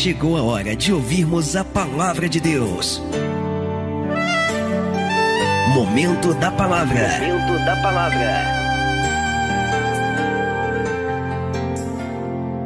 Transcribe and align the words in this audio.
chegou 0.00 0.34
a 0.34 0.42
hora 0.42 0.74
de 0.74 0.94
ouvirmos 0.94 1.54
a 1.54 1.62
palavra 1.62 2.26
de 2.26 2.40
Deus. 2.40 3.02
Momento 5.74 6.32
da 6.32 6.50
palavra. 6.50 7.06
Momento 7.18 7.64
da 7.66 7.82
palavra. 7.82 8.44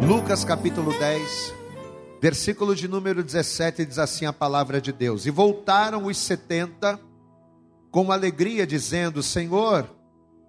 Lucas 0.06 0.44
capítulo 0.44 0.96
10, 0.96 1.54
versículo 2.22 2.72
de 2.72 2.86
número 2.86 3.20
17 3.20 3.84
diz 3.84 3.98
assim 3.98 4.26
a 4.26 4.32
palavra 4.32 4.80
de 4.80 4.92
Deus: 4.92 5.26
E 5.26 5.30
voltaram 5.32 6.06
os 6.06 6.16
setenta 6.16 7.00
com 7.90 8.12
alegria, 8.12 8.64
dizendo: 8.64 9.24
Senhor, 9.24 9.90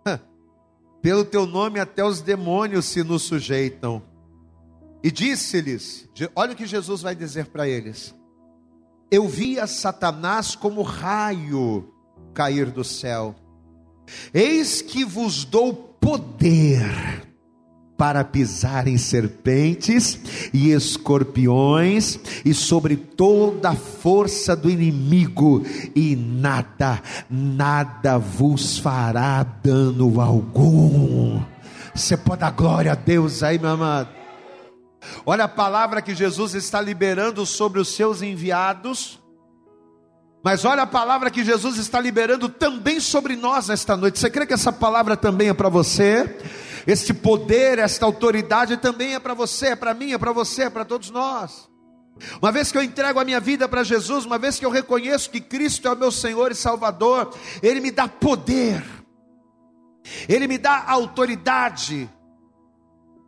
pelo 1.02 1.26
teu 1.26 1.48
nome 1.48 1.80
até 1.80 2.06
os 2.06 2.22
demônios 2.22 2.86
se 2.86 3.04
nos 3.04 3.24
sujeitam. 3.24 4.04
E 5.06 5.12
disse-lhes: 5.12 6.10
Olha 6.36 6.54
o 6.54 6.56
que 6.56 6.66
Jesus 6.66 7.04
vai 7.04 7.16
dizer 7.16 7.46
para 7.46 7.68
eles. 7.68 8.16
Eu 9.12 9.28
via 9.28 9.68
Satanás 9.68 10.56
como 10.56 10.82
raio 10.82 11.94
cair 12.34 12.72
do 12.72 12.84
céu. 12.84 13.36
Eis 14.34 14.82
que 14.82 15.06
vos 15.06 15.46
dou 15.46 15.76
poder 15.76 16.82
para 17.96 18.24
pisar 18.24 18.88
em 18.88 18.98
serpentes 18.98 20.50
e 20.52 20.72
escorpiões 20.72 22.20
e 22.44 22.52
sobre 22.52 22.96
toda 22.96 23.70
a 23.70 23.76
força 23.76 24.56
do 24.56 24.72
inimigo, 24.72 25.64
e 25.96 26.16
nada, 26.16 27.00
nada 27.30 28.18
vos 28.18 28.80
fará 28.80 29.44
dano 29.44 30.20
algum. 30.20 31.44
Você 31.94 32.18
pode 32.18 32.42
dar 32.42 32.52
glória 32.52 32.92
a 32.92 32.96
Deus 32.96 33.44
aí, 33.44 33.60
meu 33.60 33.70
amado. 33.70 34.25
Olha 35.26 35.46
a 35.46 35.48
palavra 35.48 36.02
que 36.02 36.16
Jesus 36.16 36.54
está 36.54 36.82
liberando 36.82 37.46
sobre 37.46 37.80
os 37.80 37.90
seus 37.90 38.22
enviados. 38.22 39.20
Mas 40.44 40.64
olha 40.64 40.84
a 40.84 40.88
palavra 40.88 41.32
que 41.32 41.44
Jesus 41.44 41.78
está 41.78 42.00
liberando 42.00 42.48
também 42.48 43.00
sobre 43.00 43.36
nós 43.36 43.70
esta 43.70 43.98
noite. 43.98 44.20
Você 44.20 44.30
crê 44.30 44.46
que 44.46 44.54
essa 44.54 44.72
palavra 44.72 45.18
também 45.18 45.50
é 45.50 45.54
para 45.54 45.70
você? 45.70 46.38
Este 46.86 47.14
poder, 47.14 47.80
esta 47.80 48.06
autoridade 48.06 48.78
também 48.78 49.16
é 49.16 49.20
para 49.20 49.34
você, 49.34 49.70
é 49.70 49.76
para 49.76 49.94
mim, 49.94 50.14
é 50.14 50.18
para 50.18 50.32
você, 50.32 50.64
é 50.64 50.70
para 50.70 50.86
todos 50.86 51.10
nós. 51.10 51.68
Uma 52.42 52.52
vez 52.52 52.72
que 52.72 52.78
eu 52.78 52.84
entrego 52.84 53.20
a 53.20 53.26
minha 53.26 53.40
vida 53.40 53.68
para 53.68 53.84
Jesus, 53.84 54.24
uma 54.26 54.38
vez 54.38 54.60
que 54.60 54.66
eu 54.66 54.70
reconheço 54.70 55.30
que 55.30 55.42
Cristo 55.42 55.88
é 55.88 55.92
o 55.92 55.98
meu 55.98 56.12
Senhor 56.12 56.52
e 56.52 56.56
Salvador, 56.56 57.36
Ele 57.62 57.82
me 57.82 57.92
dá 57.92 58.08
poder, 58.08 58.84
Ele 60.30 60.48
me 60.48 60.58
dá 60.58 60.84
autoridade 60.88 62.10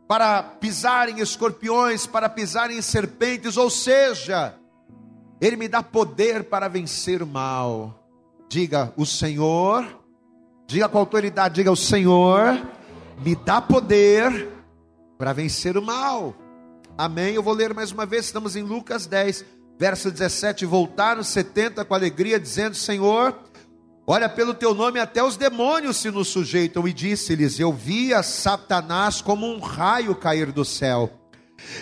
para 0.08 0.42
pisar 0.42 1.10
em 1.10 1.20
escorpiões, 1.20 2.06
para 2.06 2.30
pisar 2.30 2.70
em 2.70 2.80
serpentes, 2.80 3.58
ou 3.58 3.68
seja, 3.68 4.54
Ele 5.38 5.54
me 5.54 5.68
dá 5.68 5.82
poder 5.82 6.44
para 6.44 6.66
vencer 6.66 7.22
o 7.22 7.26
mal. 7.26 8.02
Diga, 8.48 8.90
o 8.96 9.04
Senhor, 9.04 9.86
diga 10.66 10.88
com 10.88 10.96
autoridade, 10.96 11.56
diga, 11.56 11.70
o 11.70 11.76
Senhor 11.76 12.58
me 13.18 13.36
dá 13.36 13.60
poder 13.60 14.48
para 15.18 15.34
vencer 15.34 15.76
o 15.76 15.82
mal. 15.82 16.34
Amém. 16.96 17.34
Eu 17.34 17.42
vou 17.42 17.52
ler 17.52 17.74
mais 17.74 17.92
uma 17.92 18.06
vez, 18.06 18.24
estamos 18.24 18.56
em 18.56 18.62
Lucas 18.62 19.06
10, 19.06 19.44
verso 19.78 20.10
17. 20.10 20.64
Voltaram 20.64 21.22
70 21.22 21.84
com 21.84 21.94
alegria, 21.94 22.40
dizendo: 22.40 22.74
Senhor, 22.74 23.38
olha 24.08 24.28
pelo 24.28 24.54
teu 24.54 24.74
nome, 24.74 24.98
até 24.98 25.22
os 25.22 25.36
demônios 25.36 25.98
se 25.98 26.10
nos 26.10 26.28
sujeitam. 26.28 26.88
E 26.88 26.92
disse-lhes: 26.92 27.60
Eu 27.60 27.72
via 27.72 28.22
Satanás 28.22 29.20
como 29.20 29.46
um 29.46 29.60
raio 29.60 30.14
cair 30.14 30.50
do 30.50 30.64
céu. 30.64 31.17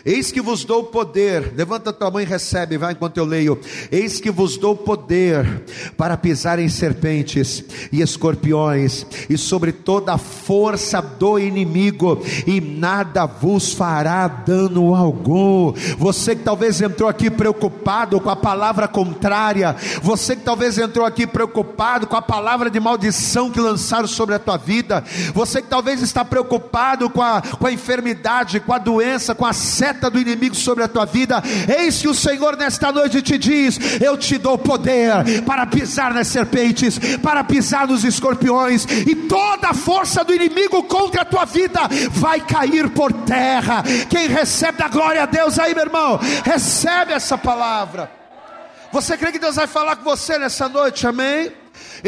Eis 0.05 0.31
que 0.31 0.41
vos 0.41 0.65
dou 0.65 0.85
poder, 0.85 1.53
levanta 1.55 1.93
tua 1.93 2.11
mão 2.11 2.21
e 2.21 2.25
recebe, 2.25 2.79
vai 2.79 2.93
enquanto 2.93 3.19
eu 3.19 3.25
leio. 3.25 3.61
Eis 3.91 4.21
que 4.21 4.31
vos 4.31 4.57
dou 4.57 4.77
poder 4.77 5.65
para 5.97 6.17
pisar 6.17 6.59
em 6.59 6.69
serpentes 6.69 7.65
e 7.93 8.01
escorpiões, 8.01 9.07
e 9.29 9.37
sobre 9.37 9.73
toda 9.73 10.15
a 10.15 10.19
força 10.19 11.01
do 11.01 11.39
inimigo, 11.39 12.23
e 12.47 12.61
nada 12.61 13.27
vos 13.27 13.73
fará 13.73 14.29
dano 14.29 14.95
algum. 14.95 15.73
Você 15.99 16.37
que 16.37 16.43
talvez 16.43 16.81
entrou 16.81 17.09
aqui 17.09 17.31
preocupado 17.31 18.21
com 18.21 18.31
a 18.31 18.37
palavra 18.37 18.87
contrária, 18.87 19.75
você 20.03 20.37
que 20.37 20.43
talvez 20.43 20.79
entrou 20.79 21.07
aqui 21.07 21.27
preocupado 21.27 22.07
com 22.07 22.17
a 22.17 22.23
palavra 22.23 22.71
de 22.71 22.79
maldição 22.79 23.51
que 23.51 23.61
lançaram 23.61 24.07
sobre 24.07 24.35
a 24.35 24.39
tua 24.39 24.57
vida, 24.57 25.03
você 25.35 25.61
que 25.61 25.69
talvez 25.69 26.01
está 26.01 26.25
preocupado 26.25 27.11
com 27.11 27.23
a, 27.23 27.43
com 27.43 27.67
a 27.67 27.73
enfermidade, 27.73 28.61
com 28.61 28.73
a 28.73 28.79
doença, 28.79 29.35
com 29.35 29.45
a 29.45 29.53
seta 29.67 30.09
do 30.09 30.19
inimigo 30.19 30.55
sobre 30.55 30.85
a 30.85 30.89
tua 30.89 31.05
vida. 31.05 31.43
Eis 31.79 32.01
que 32.01 32.09
o 32.09 32.15
Senhor 32.15 32.57
nesta 32.57 32.93
noite 32.93 33.21
te 33.21 33.37
diz: 33.37 33.79
Eu 34.01 34.17
te 34.17 34.39
dou 34.39 34.57
poder 34.57 35.43
para 35.45 35.67
pisar 35.67 36.15
nas 36.15 36.29
serpentes, 36.29 36.99
para 37.19 37.45
pisar 37.45 37.87
nos 37.87 38.05
escorpiões, 38.05 38.85
e 38.85 39.15
toda 39.15 39.69
a 39.69 39.75
força 39.75 40.25
do 40.25 40.35
inimigo 40.35 40.83
contra 40.85 41.23
a 41.23 41.25
tua 41.25 41.45
vida 41.45 41.81
vai 42.11 42.41
cair 42.41 42.89
por 42.91 43.13
terra. 43.13 43.83
Quem 44.09 44.29
recebe 44.29 44.83
a 44.83 44.89
glória 44.89 45.23
a 45.23 45.27
Deus 45.27 45.59
aí, 45.59 45.75
meu 45.75 45.85
irmão, 45.85 46.19
recebe 46.45 47.13
essa 47.13 47.37
palavra. 47.37 48.11
Você 48.93 49.17
crê 49.17 49.33
que 49.33 49.39
Deus 49.39 49.57
vai 49.57 49.67
falar 49.67 49.97
com 49.97 50.05
você 50.05 50.39
nessa 50.39 50.69
noite? 50.69 51.07
Amém? 51.07 51.53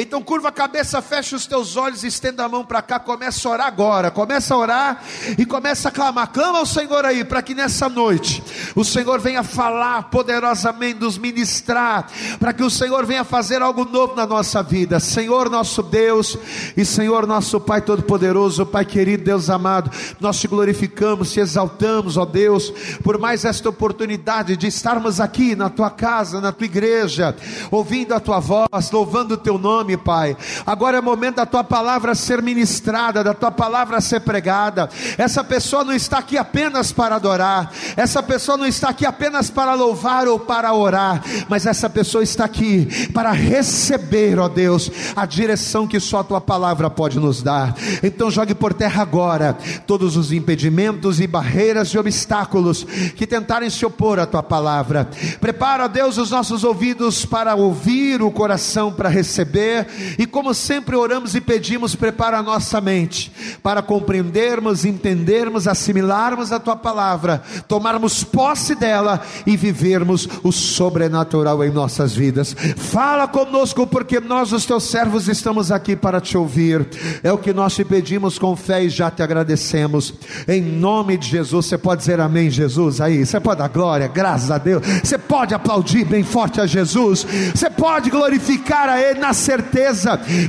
Então 0.01 0.23
curva 0.23 0.49
a 0.49 0.53
cabeça, 0.53 1.03
fecha 1.03 1.35
os 1.35 1.45
teus 1.45 1.77
olhos, 1.77 2.05
estenda 2.05 2.45
a 2.45 2.49
mão 2.49 2.65
para 2.65 2.81
cá, 2.81 3.01
começa 3.01 3.49
a 3.49 3.53
orar 3.53 3.67
agora. 3.67 4.11
Começa 4.13 4.55
a 4.55 4.57
orar 4.57 5.05
e 5.37 5.45
começa 5.45 5.89
a 5.89 5.93
clamar. 5.93 6.29
Clama 6.29 6.61
ao 6.61 6.67
Senhor 6.67 7.05
aí, 7.05 7.25
para 7.25 7.43
que 7.43 7.53
nessa 7.53 7.89
noite 7.89 8.43
o 8.77 8.85
Senhor 8.85 9.19
venha 9.19 9.43
falar 9.43 10.05
poderosamente, 10.05 11.01
nos 11.01 11.19
ministrar, 11.19 12.07
para 12.39 12.53
que 12.53 12.63
o 12.63 12.71
Senhor 12.71 13.05
venha 13.07 13.25
fazer 13.25 13.61
algo 13.61 13.85
novo 13.85 14.15
na 14.15 14.25
nossa 14.25 14.63
vida. 14.63 15.01
Senhor 15.01 15.51
nosso 15.51 15.83
Deus 15.83 16.39
e 16.77 16.85
Senhor 16.85 17.27
nosso 17.27 17.61
Pai 17.61 17.81
Todo-Poderoso, 17.81 18.65
Pai 18.65 18.85
querido, 18.85 19.25
Deus 19.25 19.51
amado, 19.51 19.91
nós 20.21 20.39
te 20.39 20.47
glorificamos, 20.47 21.33
te 21.33 21.41
exaltamos, 21.41 22.17
ó 22.17 22.25
Deus, 22.25 22.73
por 23.03 23.19
mais 23.19 23.45
esta 23.45 23.69
oportunidade 23.69 24.57
de 24.57 24.69
estarmos 24.69 25.21
aqui 25.21 25.57
na 25.57 25.69
tua 25.69 25.91
casa, 25.91 26.41
na 26.41 26.53
tua 26.53 26.67
igreja, 26.67 27.37
ouvindo 27.71 28.15
a 28.15 28.21
tua 28.21 28.39
voz, 28.39 28.91
louvando 28.93 29.35
o 29.35 29.39
teu 29.39 29.59
nome 29.59 29.88
nome, 29.89 29.97
Pai. 29.97 30.37
Agora 30.67 30.99
é 30.99 31.01
momento 31.01 31.37
da 31.37 31.47
tua 31.47 31.65
palavra 31.65 32.15
ser 32.15 32.43
ministrada, 32.43 33.25
da 33.25 33.33
tua 33.33 33.51
palavra 33.51 34.01
ser 34.01 34.21
pregada. 34.21 34.91
Essa 35.17 35.43
pessoa 35.43 35.83
não 35.83 35.95
está 35.95 36.19
aqui 36.19 36.37
apenas 36.37 36.93
para 36.93 37.17
adorar, 37.17 37.73
essa 37.97 38.23
pessoa 38.23 38.59
não 38.59 38.67
está 38.67 38.91
aqui 38.91 39.07
apenas 39.07 39.49
para 39.49 39.75
louvar 39.75 40.29
ou 40.29 40.39
para 40.39 40.73
orar, 40.75 41.23
mas 41.49 41.65
essa 41.65 41.89
pessoa 41.89 42.23
está 42.23 42.45
aqui 42.45 43.09
para 43.13 43.33
receber, 43.33 44.39
ó 44.39 44.49
Deus, 44.49 44.91
a 45.17 45.25
direção 45.25 45.87
que 45.87 45.99
só 45.99 46.19
a 46.19 46.25
tua 46.25 46.41
palavra 46.41 46.91
pode 46.91 47.19
nos 47.19 47.43
dar. 47.43 47.75
Então 48.03 48.31
jogue 48.31 48.55
por 48.55 48.75
terra 48.75 49.03
agora 49.03 49.57
todos 49.87 50.17
os 50.17 50.33
impedimentos 50.33 51.21
e 51.21 51.27
barreiras 51.27 51.89
e 51.89 51.99
obstáculos 51.99 52.85
que 53.17 53.27
tentarem 53.27 53.71
se 53.71 53.87
opor 53.87 54.19
à 54.19 54.27
tua 54.27 54.43
palavra. 54.43 55.09
Prepara, 55.41 55.89
Deus, 55.89 56.19
os 56.19 56.31
nossos 56.31 56.65
ouvidos 56.65 57.25
para 57.25 57.55
ouvir, 57.55 58.21
o 58.21 58.31
coração 58.31 58.93
para 58.99 59.09
receber 59.09 59.78
e 60.19 60.27
como 60.27 60.55
sempre 60.55 60.97
oramos 60.97 61.35
e 61.35 61.41
pedimos, 61.41 61.95
prepara 61.95 62.39
a 62.39 62.43
nossa 62.43 62.81
mente 62.81 63.31
para 63.63 63.83
compreendermos, 63.83 64.85
entendermos, 64.85 65.69
assimilarmos 65.69 66.53
a 66.53 66.59
tua 66.59 66.77
palavra, 66.77 67.43
tomarmos 67.67 68.25
posse 68.25 68.75
dela 68.75 69.23
e 69.47 69.57
vivermos 69.57 70.29
o 70.43 70.53
sobrenatural 70.53 71.63
em 71.65 71.71
nossas 71.71 72.15
vidas. 72.15 72.55
Fala 72.77 73.29
conosco, 73.29 73.87
porque 73.87 74.21
nós, 74.21 74.53
os 74.53 74.65
teus 74.65 74.85
servos, 74.85 75.29
estamos 75.29 75.71
aqui 75.71 75.95
para 75.95 76.21
te 76.21 76.37
ouvir. 76.37 76.87
É 77.23 77.33
o 77.33 77.39
que 77.39 77.53
nós 77.53 77.75
te 77.75 77.85
pedimos 77.85 78.39
com 78.39 78.57
fé 78.57 78.85
e 78.85 78.89
já 78.89 79.11
te 79.11 79.23
agradecemos. 79.23 80.15
Em 80.47 80.63
nome 80.63 81.17
de 81.17 81.29
Jesus, 81.29 81.67
você 81.67 81.79
pode 81.79 82.01
dizer 82.01 82.21
amém, 82.21 82.51
Jesus? 82.51 83.01
Aí, 83.01 83.25
você 83.25 83.39
pode 83.41 83.59
dar 83.59 83.69
glória, 83.69 84.09
graças 84.09 84.51
a 84.51 84.59
Deus. 84.59 84.83
Você 85.03 85.19
pode 85.19 85.55
aplaudir 85.55 86.05
bem 86.05 86.23
forte 86.23 86.61
a 86.61 86.67
Jesus. 86.67 87.27
Você 87.55 87.71
pode 87.71 88.11
glorificar 88.11 88.89
a 88.89 89.01
Ele 89.01 89.21
na 89.21 89.33
certeza 89.33 89.58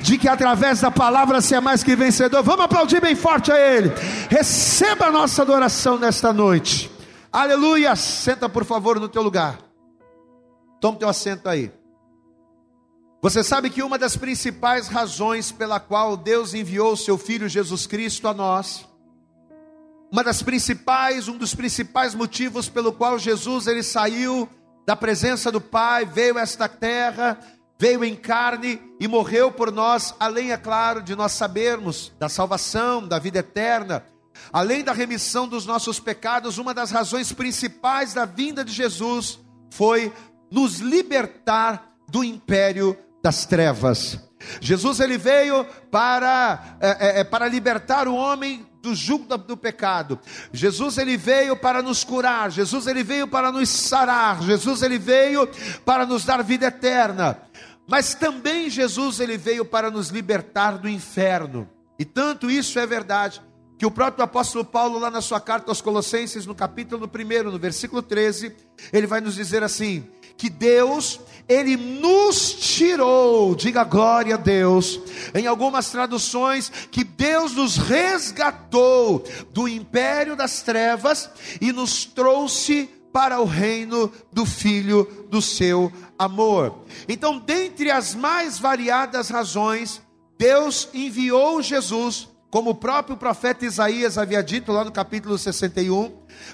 de 0.02 0.18
que 0.18 0.28
através 0.28 0.82
da 0.82 0.92
palavra 0.92 1.42
você 1.42 1.56
é 1.56 1.62
mais 1.62 1.84
que 1.84 1.96
vencedor. 1.96 2.44
Vamos 2.44 2.66
aplaudir 2.66 3.02
bem 3.02 3.16
forte 3.16 3.52
a 3.52 3.60
Ele. 3.60 3.92
Receba 4.30 5.08
a 5.08 5.12
nossa 5.12 5.42
adoração 5.42 5.98
nesta 5.98 6.32
noite. 6.34 6.92
Aleluia. 7.32 7.96
Senta 7.96 8.50
por 8.50 8.66
favor 8.66 9.00
no 9.00 9.10
teu 9.10 9.22
lugar. 9.22 9.60
Toma 10.80 10.98
teu 10.98 11.10
assento 11.10 11.48
aí. 11.50 11.72
Você 13.22 13.44
sabe 13.44 13.70
que 13.70 13.84
uma 13.84 13.98
das 13.98 14.16
principais 14.16 14.88
razões 14.88 15.52
pela 15.52 15.80
qual 15.80 16.16
Deus 16.16 16.54
enviou 16.54 16.94
o 16.94 16.98
seu 16.98 17.18
filho 17.18 17.50
Jesus 17.50 17.86
Cristo 17.86 18.30
a 18.30 18.34
nós, 18.34 18.88
uma 20.10 20.24
das 20.24 20.42
principais, 20.42 21.28
um 21.28 21.38
dos 21.38 21.54
principais 21.54 22.16
motivos 22.16 22.70
pelo 22.70 22.94
qual 22.94 23.20
Jesus 23.20 23.68
ele 23.68 23.84
saiu 23.84 24.50
da 24.86 24.96
presença 24.96 25.52
do 25.52 25.62
Pai, 25.62 26.06
veio 26.06 26.38
a 26.38 26.42
esta 26.42 26.68
terra, 26.68 27.38
veio 27.80 28.04
em 28.04 28.14
carne 28.14 28.82
e 29.00 29.08
morreu 29.08 29.50
por 29.50 29.72
nós, 29.72 30.14
além, 30.20 30.52
é 30.52 30.58
claro, 30.58 31.02
de 31.02 31.16
nós 31.16 31.32
sabermos 31.32 32.12
da 32.20 32.28
salvação, 32.28 33.08
da 33.08 33.18
vida 33.18 33.40
eterna. 33.40 34.04
Além 34.52 34.84
da 34.84 34.92
remissão 34.92 35.48
dos 35.48 35.66
nossos 35.66 36.00
pecados, 36.00 36.58
uma 36.58 36.74
das 36.74 36.92
razões 36.92 37.32
principais 37.32 38.14
da 38.14 38.26
vinda 38.26 38.66
de 38.66 38.74
Jesus 38.74 39.40
foi 39.72 40.12
nos 40.52 40.80
libertar 40.80 41.94
do 42.10 42.22
império 42.22 42.98
das 43.24 43.46
trevas. 43.46 44.20
Jesus 44.60 45.00
ele 45.00 45.18
veio 45.18 45.66
para, 45.90 46.78
é, 46.82 47.20
é, 47.20 47.24
para 47.24 47.48
libertar 47.48 48.08
o 48.08 48.16
homem 48.16 48.66
do 48.82 48.96
jugo 48.96 49.38
do 49.38 49.58
pecado. 49.58 50.20
Jesus 50.52 50.98
ele 50.98 51.18
veio 51.18 51.56
para 51.56 51.82
nos 51.82 52.04
curar, 52.04 52.50
Jesus 52.50 52.88
ele 52.88 53.04
veio 53.04 53.28
para 53.28 53.52
nos 53.52 53.70
sarar, 53.70 54.42
Jesus 54.42 54.82
ele 54.82 54.98
veio 54.98 55.48
para 55.86 56.06
nos 56.06 56.24
dar 56.24 56.42
vida 56.44 56.68
eterna. 56.68 57.38
Mas 57.90 58.14
também 58.14 58.70
Jesus 58.70 59.20
ele 59.20 59.38
veio 59.38 59.66
para 59.66 59.90
nos 59.90 60.10
libertar 60.10 60.78
do 60.78 60.88
inferno. 60.88 61.68
E 61.98 62.06
tanto 62.06 62.50
isso 62.50 62.80
é 62.80 62.86
verdade 62.86 63.42
que 63.78 63.86
o 63.86 63.92
próprio 63.92 64.24
apóstolo 64.24 64.64
Paulo 64.64 65.00
lá 65.00 65.10
na 65.10 65.22
sua 65.22 65.40
carta 65.40 65.72
aos 65.72 65.82
Colossenses, 65.82 66.46
no 66.46 66.54
capítulo 66.54 67.10
1, 67.10 67.50
no 67.50 67.58
versículo 67.58 68.02
13, 68.02 68.56
ele 68.94 69.08
vai 69.08 69.22
nos 69.22 69.36
dizer 69.36 69.64
assim: 69.64 70.06
que 70.40 70.50
Deus, 70.50 71.20
Ele 71.50 71.76
nos 71.76 72.54
tirou, 72.54 73.54
diga 73.54 73.84
glória 73.84 74.36
a 74.36 74.38
Deus, 74.38 75.02
em 75.36 75.46
algumas 75.46 75.92
traduções, 75.92 76.72
que 76.90 77.04
Deus 77.04 77.54
nos 77.54 77.76
resgatou 77.76 79.22
do 79.52 79.68
império 79.68 80.38
das 80.38 80.62
trevas 80.62 81.30
e 81.60 81.74
nos 81.74 82.06
trouxe 82.06 82.90
para 83.12 83.42
o 83.42 83.46
reino 83.46 84.10
do 84.32 84.46
Filho 84.46 85.28
do 85.30 85.42
seu 85.42 85.92
amor. 86.20 86.84
Então, 87.08 87.40
dentre 87.40 87.90
as 87.90 88.14
mais 88.14 88.60
variadas 88.60 89.30
razões, 89.30 90.02
Deus 90.38 90.90
enviou 90.94 91.62
Jesus, 91.62 92.30
como 92.52 92.72
o 92.72 92.76
próprio 92.76 93.18
profeta 93.18 93.66
Isaías 93.66 94.18
havia 94.18 94.44
dito 94.44 94.72
lá 94.72 94.84
no 94.84 94.92
capítulo 94.92 95.38
61, 95.38 96.12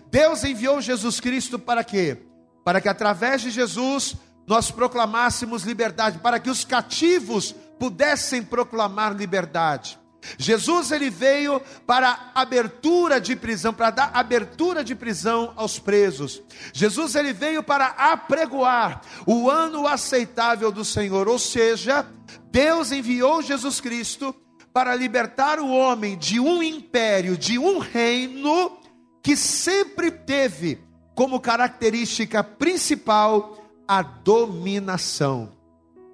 Deus 0.10 0.44
enviou 0.44 0.80
Jesus 0.80 1.20
Cristo 1.20 1.60
para 1.60 1.84
quê? 1.84 2.20
para 2.66 2.82
que 2.82 2.90
através 2.90 3.44
de 3.44 3.52
Jesus 3.52 4.16
nós 4.48 4.72
proclamássemos 4.72 5.64
liberdade, 5.64 6.18
para 6.18 6.40
que 6.40 6.50
os 6.50 6.66
cativos 6.66 7.54
pudessem 7.80 8.42
proclamar 8.42 9.16
liberdade. 9.16 10.00
Jesus 10.38 10.92
ele 10.92 11.10
veio 11.10 11.62
para 11.86 12.32
abertura 12.34 13.20
de 13.20 13.36
prisão, 13.36 13.74
para 13.74 13.90
dar 13.90 14.12
abertura 14.14 14.84
de 14.84 14.96
prisão 14.96 15.54
aos 15.56 15.80
presos. 15.80 16.42
Jesus 16.74 17.16
ele 17.16 17.34
veio 17.34 17.64
para 17.64 17.88
apregoar 17.88 19.02
o 19.26 19.50
ano 19.50 19.88
aceitável 19.88 20.72
do 20.72 20.84
Senhor, 20.86 21.28
ou 21.28 21.40
seja, 21.40 22.06
Deus 22.52 22.92
enviou 22.92 23.42
Jesus 23.42 23.80
Cristo 23.80 24.36
para 24.74 24.96
libertar 24.96 25.60
o 25.60 25.70
homem 25.70 26.18
de 26.18 26.40
um 26.40 26.62
império, 26.62 27.38
de 27.38 27.58
um 27.58 27.80
reino 27.80 28.78
que 29.24 29.36
sempre 29.36 30.12
teve 30.12 30.80
como 31.16 31.40
característica 31.40 32.44
principal 32.44 33.58
a 33.88 34.02
dominação. 34.02 35.52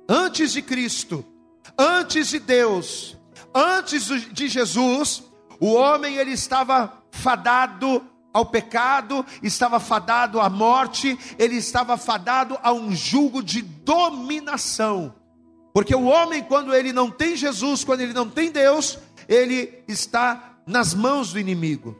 Antes 0.08 0.54
de 0.54 0.62
Cristo, 0.62 1.26
antes 1.78 2.28
de 2.28 2.40
Deus, 2.40 3.18
antes 3.54 4.06
de 4.32 4.48
Jesus, 4.48 5.24
o 5.60 5.74
homem 5.74 6.16
ele 6.16 6.32
estava 6.32 7.02
fadado 7.12 8.06
ao 8.34 8.46
pecado, 8.46 9.26
estava 9.44 9.80
fadado 9.80 10.40
à 10.40 10.50
morte, 10.50 11.18
ele 11.38 11.56
estava 11.56 11.98
fadado 11.98 12.58
a 12.64 12.72
um 12.72 12.96
jugo 12.96 13.44
de 13.44 13.62
dominação. 13.62 15.14
Porque 15.74 15.96
o 15.96 16.06
homem, 16.06 16.44
quando 16.44 16.74
ele 16.74 16.92
não 16.92 17.10
tem 17.10 17.36
Jesus, 17.36 17.84
quando 17.84 18.02
ele 18.02 18.14
não 18.14 18.30
tem 18.30 18.52
Deus, 18.52 18.98
ele 19.28 19.84
está 19.88 20.58
nas 20.66 20.94
mãos 20.94 21.32
do 21.34 21.40
inimigo. 21.40 21.98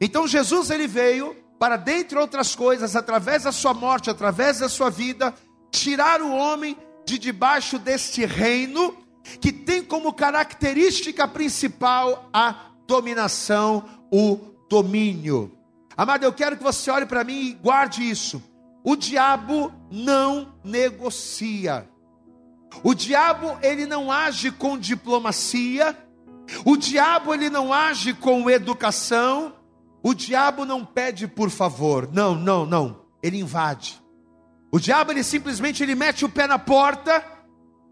Então 0.00 0.26
Jesus 0.26 0.70
ele 0.70 0.86
veio 0.86 1.34
para, 1.58 1.76
dentre 1.76 2.18
outras 2.18 2.54
coisas, 2.54 2.94
através 2.94 3.44
da 3.44 3.52
sua 3.52 3.72
morte, 3.72 4.10
através 4.10 4.58
da 4.58 4.68
sua 4.68 4.90
vida, 4.90 5.34
tirar 5.70 6.20
o 6.20 6.34
homem 6.34 6.76
de 7.06 7.18
debaixo 7.18 7.78
deste 7.78 8.26
reino, 8.26 8.94
que 9.40 9.52
tem 9.52 9.82
como 9.82 10.12
característica 10.12 11.26
principal 11.26 12.28
a 12.32 12.70
dominação, 12.86 13.84
o 14.10 14.38
domínio. 14.68 15.52
Amado, 15.96 16.24
eu 16.24 16.32
quero 16.32 16.56
que 16.56 16.62
você 16.62 16.90
olhe 16.90 17.06
para 17.06 17.24
mim 17.24 17.40
e 17.40 17.52
guarde 17.54 18.08
isso. 18.08 18.42
O 18.84 18.94
diabo 18.94 19.72
não 19.90 20.54
negocia. 20.62 21.88
O 22.82 22.94
diabo 22.94 23.58
ele 23.62 23.86
não 23.86 24.12
age 24.12 24.50
com 24.50 24.78
diplomacia. 24.78 25.96
O 26.64 26.76
diabo 26.76 27.34
ele 27.34 27.50
não 27.50 27.72
age 27.72 28.12
com 28.14 28.48
educação. 28.48 29.54
O 30.02 30.14
diabo 30.14 30.64
não 30.64 30.84
pede 30.84 31.26
por 31.26 31.50
favor, 31.50 32.08
não, 32.12 32.34
não, 32.34 32.64
não. 32.64 33.00
Ele 33.22 33.38
invade. 33.38 34.00
O 34.70 34.78
diabo 34.78 35.10
ele 35.10 35.24
simplesmente 35.24 35.82
ele 35.82 35.94
mete 35.94 36.24
o 36.24 36.28
pé 36.28 36.46
na 36.46 36.58
porta 36.58 37.24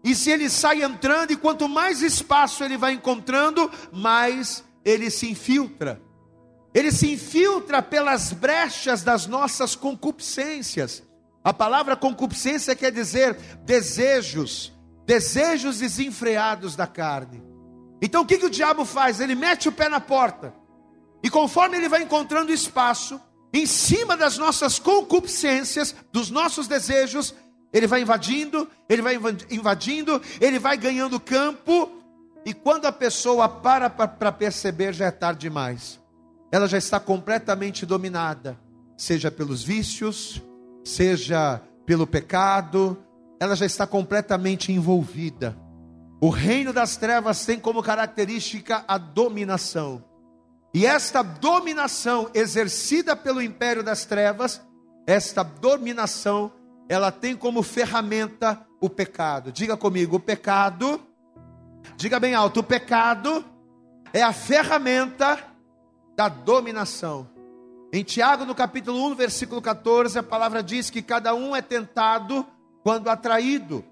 e 0.05 0.13
se 0.13 0.29
ele 0.29 0.51
sai 0.51 0.83
entrando 0.83 1.31
e 1.31 1.35
quanto 1.35 1.67
mais 1.67 2.03
espaço 2.03 2.63
ele 2.63 2.77
vai 2.77 2.93
encontrando, 2.93 3.71
mais 3.91 4.63
ele 4.85 5.09
se 5.09 5.27
infiltra. 5.27 5.99
Ele 6.75 6.91
se 6.91 7.11
infiltra 7.11 7.81
pelas 7.81 8.31
brechas 8.31 9.01
das 9.01 9.25
nossas 9.25 9.75
concupiscências. 9.75 11.01
A 11.43 11.51
palavra 11.51 11.95
concupiscência 11.95 12.75
quer 12.75 12.91
dizer 12.91 13.33
desejos, 13.65 14.71
desejos 15.07 15.79
desenfreados 15.79 16.75
da 16.75 16.85
carne. 16.85 17.43
Então 17.99 18.21
o 18.21 18.25
que, 18.27 18.37
que 18.37 18.45
o 18.45 18.49
diabo 18.49 18.85
faz? 18.85 19.19
Ele 19.19 19.33
mete 19.33 19.67
o 19.67 19.71
pé 19.71 19.89
na 19.89 19.99
porta 19.99 20.53
e 21.23 21.31
conforme 21.31 21.77
ele 21.77 21.89
vai 21.89 22.03
encontrando 22.03 22.53
espaço, 22.53 23.19
em 23.51 23.65
cima 23.65 24.15
das 24.15 24.37
nossas 24.37 24.77
concupiscências, 24.77 25.95
dos 26.11 26.29
nossos 26.29 26.67
desejos, 26.67 27.33
ele 27.75 27.87
vai 27.87 28.01
invadindo, 28.01 28.69
ele 28.87 29.01
vai 29.01 29.19
invadindo, 29.51 30.21
ele 30.39 30.57
vai 30.57 30.77
ganhando 30.77 31.19
campo, 31.19 31.91
e 32.45 32.53
quando 32.53 32.85
a 32.85 32.91
pessoa 32.91 33.49
para 33.49 33.89
para 33.89 34.31
perceber, 34.31 34.93
já 34.93 35.07
é 35.07 35.11
tarde 35.11 35.41
demais. 35.41 35.99
Ela 36.53 36.69
já 36.69 36.77
está 36.77 37.01
completamente 37.01 37.85
dominada, 37.85 38.57
seja 38.95 39.29
pelos 39.29 39.61
vícios, 39.61 40.41
seja 40.85 41.61
pelo 41.85 42.07
pecado, 42.07 42.97
ela 43.41 43.57
já 43.57 43.65
está 43.65 43.85
completamente 43.85 44.71
envolvida. 44.71 45.57
O 46.21 46.29
reino 46.29 46.71
das 46.71 46.95
trevas 46.95 47.45
tem 47.45 47.59
como 47.59 47.83
característica 47.83 48.85
a 48.87 48.97
dominação. 48.97 50.01
E 50.73 50.85
esta 50.85 51.21
dominação 51.21 52.29
exercida 52.33 53.17
pelo 53.17 53.41
império 53.41 53.83
das 53.83 54.05
trevas, 54.05 54.61
esta 55.05 55.43
dominação, 55.43 56.53
ela 56.87 57.11
tem 57.11 57.35
como 57.35 57.63
ferramenta 57.63 58.65
o 58.79 58.89
pecado. 58.89 59.51
Diga 59.51 59.75
comigo, 59.75 60.17
o 60.17 60.19
pecado, 60.19 61.01
diga 61.95 62.19
bem 62.19 62.33
alto, 62.35 62.59
o 62.59 62.63
pecado 62.63 63.43
é 64.13 64.21
a 64.21 64.33
ferramenta 64.33 65.39
da 66.15 66.27
dominação. 66.27 67.29
Em 67.91 68.03
Tiago, 68.03 68.45
no 68.45 68.55
capítulo 68.55 69.05
1, 69.07 69.15
versículo 69.15 69.61
14, 69.61 70.19
a 70.19 70.23
palavra 70.23 70.61
diz 70.61 70.89
que 70.89 71.01
cada 71.01 71.33
um 71.33 71.55
é 71.55 71.61
tentado 71.61 72.45
quando 72.83 73.09
atraído, 73.09 73.83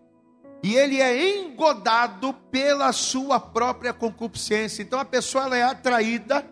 e 0.62 0.76
ele 0.76 1.02
é 1.02 1.40
engodado 1.40 2.34
pela 2.52 2.92
sua 2.92 3.40
própria 3.40 3.92
concupiscência. 3.92 4.84
Então 4.84 5.00
a 5.00 5.06
pessoa 5.06 5.46
ela 5.46 5.58
é 5.58 5.64
atraída 5.64 6.46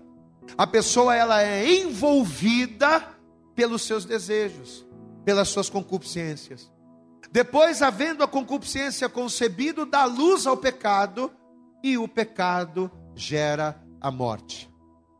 a 0.57 0.67
pessoa 0.67 1.15
ela 1.15 1.41
é 1.41 1.67
envolvida 1.81 3.05
pelos 3.55 3.83
seus 3.83 4.05
desejos, 4.05 4.85
pelas 5.23 5.49
suas 5.49 5.69
concupiscências. 5.69 6.71
Depois, 7.31 7.81
havendo 7.81 8.23
a 8.23 8.27
concupiscência 8.27 9.07
concebido, 9.07 9.85
dá 9.85 10.05
luz 10.05 10.45
ao 10.45 10.57
pecado, 10.57 11.31
e 11.83 11.97
o 11.97 12.07
pecado 12.07 12.91
gera 13.15 13.81
a 13.99 14.11
morte. 14.11 14.69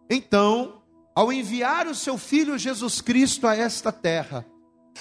Então, 0.10 0.82
ao 1.16 1.32
enviar 1.32 1.88
o 1.88 1.96
seu 1.96 2.18
filho 2.18 2.58
Jesus 2.58 3.02
Cristo 3.02 3.48
a 3.48 3.56
esta 3.56 3.92
terra, 3.92 4.46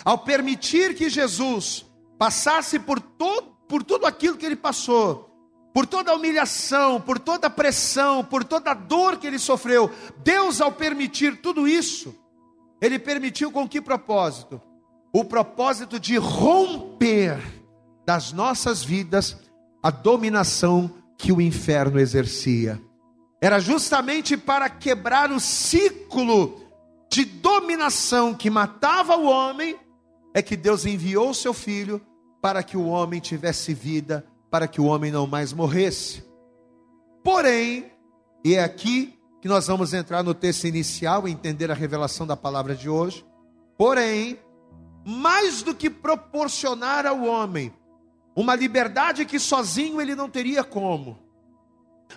ao 0.05 0.19
permitir 0.19 0.95
que 0.95 1.09
Jesus 1.09 1.85
passasse 2.19 2.79
por, 2.79 3.01
todo, 3.01 3.57
por 3.69 3.83
tudo 3.83 4.07
aquilo 4.07 4.37
que 4.37 4.47
ele 4.47 4.57
passou, 4.57 5.31
por 5.73 5.87
toda 5.87 6.11
a 6.11 6.15
humilhação, 6.15 7.01
por 7.01 7.19
toda 7.19 7.47
a 7.47 7.51
pressão, 7.51 8.25
por 8.25 8.45
toda 8.45 8.73
a 8.73 8.75
dor 8.75 9.19
que 9.19 9.27
ele 9.27 9.39
sofreu, 9.39 9.91
Deus, 10.23 10.61
ao 10.61 10.73
permitir 10.73 11.41
tudo 11.41 11.67
isso, 11.67 12.15
ele 12.81 12.99
permitiu 12.99 13.53
com 13.53 13.69
que 13.69 13.81
propósito? 13.81 14.61
O 15.13 15.25
propósito 15.25 15.99
de 15.99 16.17
romper 16.17 17.39
das 18.07 18.33
nossas 18.33 18.83
vidas 18.83 19.37
a 19.83 19.91
dominação 19.91 20.91
que 21.17 21.33
o 21.33 21.41
inferno 21.41 21.99
exercia. 21.99 22.81
Era 23.41 23.59
justamente 23.59 24.37
para 24.37 24.69
quebrar 24.69 25.33
o 25.33 25.41
ciclo 25.41 26.61
de 27.11 27.25
dominação 27.25 28.35
que 28.35 28.51
matava 28.51 29.17
o 29.17 29.27
homem, 29.27 29.77
é 30.33 30.43
que 30.43 30.57
Deus 30.57 30.87
enviou 30.87 31.31
o 31.31 31.35
seu 31.35 31.53
filho 31.53 32.01
para 32.41 32.63
que 32.63 32.77
o 32.77 32.87
homem 32.87 33.21
tivesse 33.21 33.75
vida 33.75 34.25
para 34.51 34.67
que 34.67 34.81
o 34.81 34.85
homem 34.85 35.13
não 35.13 35.27
mais 35.27 35.53
morresse. 35.53 36.25
Porém, 37.23 37.87
e 38.45 38.55
é 38.55 38.65
aqui 38.65 39.17
que 39.41 39.49
nós 39.49 39.69
vamos 39.69 39.95
entrar 39.95 40.23
no 40.23 40.35
texto 40.35 40.65
inicial 40.67 41.27
e 41.27 41.31
entender 41.31 41.71
a 41.71 41.75
revelação 41.75 42.27
da 42.27 42.37
palavra 42.37 42.75
de 42.75 42.89
hoje. 42.89 43.25
Porém, 43.79 44.39
mais 45.05 45.63
do 45.63 45.75
que 45.75 45.89
proporcionar 45.89 47.07
ao 47.07 47.23
homem 47.23 47.73
uma 48.35 48.55
liberdade 48.55 49.25
que 49.25 49.39
sozinho 49.39 50.01
ele 50.01 50.15
não 50.15 50.29
teria 50.29 50.63
como, 50.63 51.19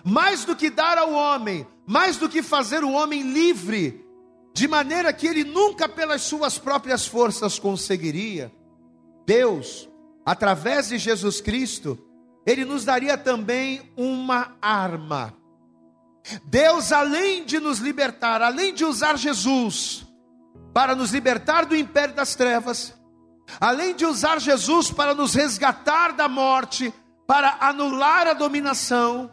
mais 0.02 0.44
do 0.44 0.54
que 0.56 0.70
dar 0.70 0.96
ao 0.96 1.12
homem, 1.12 1.66
mais 1.86 2.16
do 2.16 2.28
que 2.28 2.42
fazer 2.42 2.84
o 2.84 2.92
homem 2.92 3.22
livre, 3.22 4.04
de 4.54 4.68
maneira 4.68 5.12
que 5.12 5.26
ele 5.26 5.44
nunca 5.44 5.88
pelas 5.88 6.22
suas 6.22 6.58
próprias 6.58 7.06
forças 7.06 7.58
conseguiria, 7.58 8.52
Deus, 9.26 9.88
através 10.24 10.88
de 10.88 10.98
Jesus 10.98 11.40
Cristo, 11.40 11.98
ele 12.46 12.64
nos 12.64 12.84
daria 12.84 13.16
também 13.16 13.82
uma 13.96 14.56
arma. 14.60 15.34
Deus, 16.44 16.92
além 16.92 17.44
de 17.44 17.58
nos 17.58 17.78
libertar, 17.78 18.40
além 18.40 18.72
de 18.72 18.84
usar 18.84 19.16
Jesus 19.18 20.03
para 20.74 20.96
nos 20.96 21.12
libertar 21.12 21.64
do 21.64 21.76
império 21.76 22.16
das 22.16 22.34
trevas, 22.34 22.92
além 23.60 23.94
de 23.94 24.04
usar 24.04 24.40
Jesus 24.40 24.90
para 24.90 25.14
nos 25.14 25.32
resgatar 25.32 26.12
da 26.12 26.28
morte, 26.28 26.92
para 27.28 27.56
anular 27.60 28.26
a 28.26 28.32
dominação, 28.34 29.30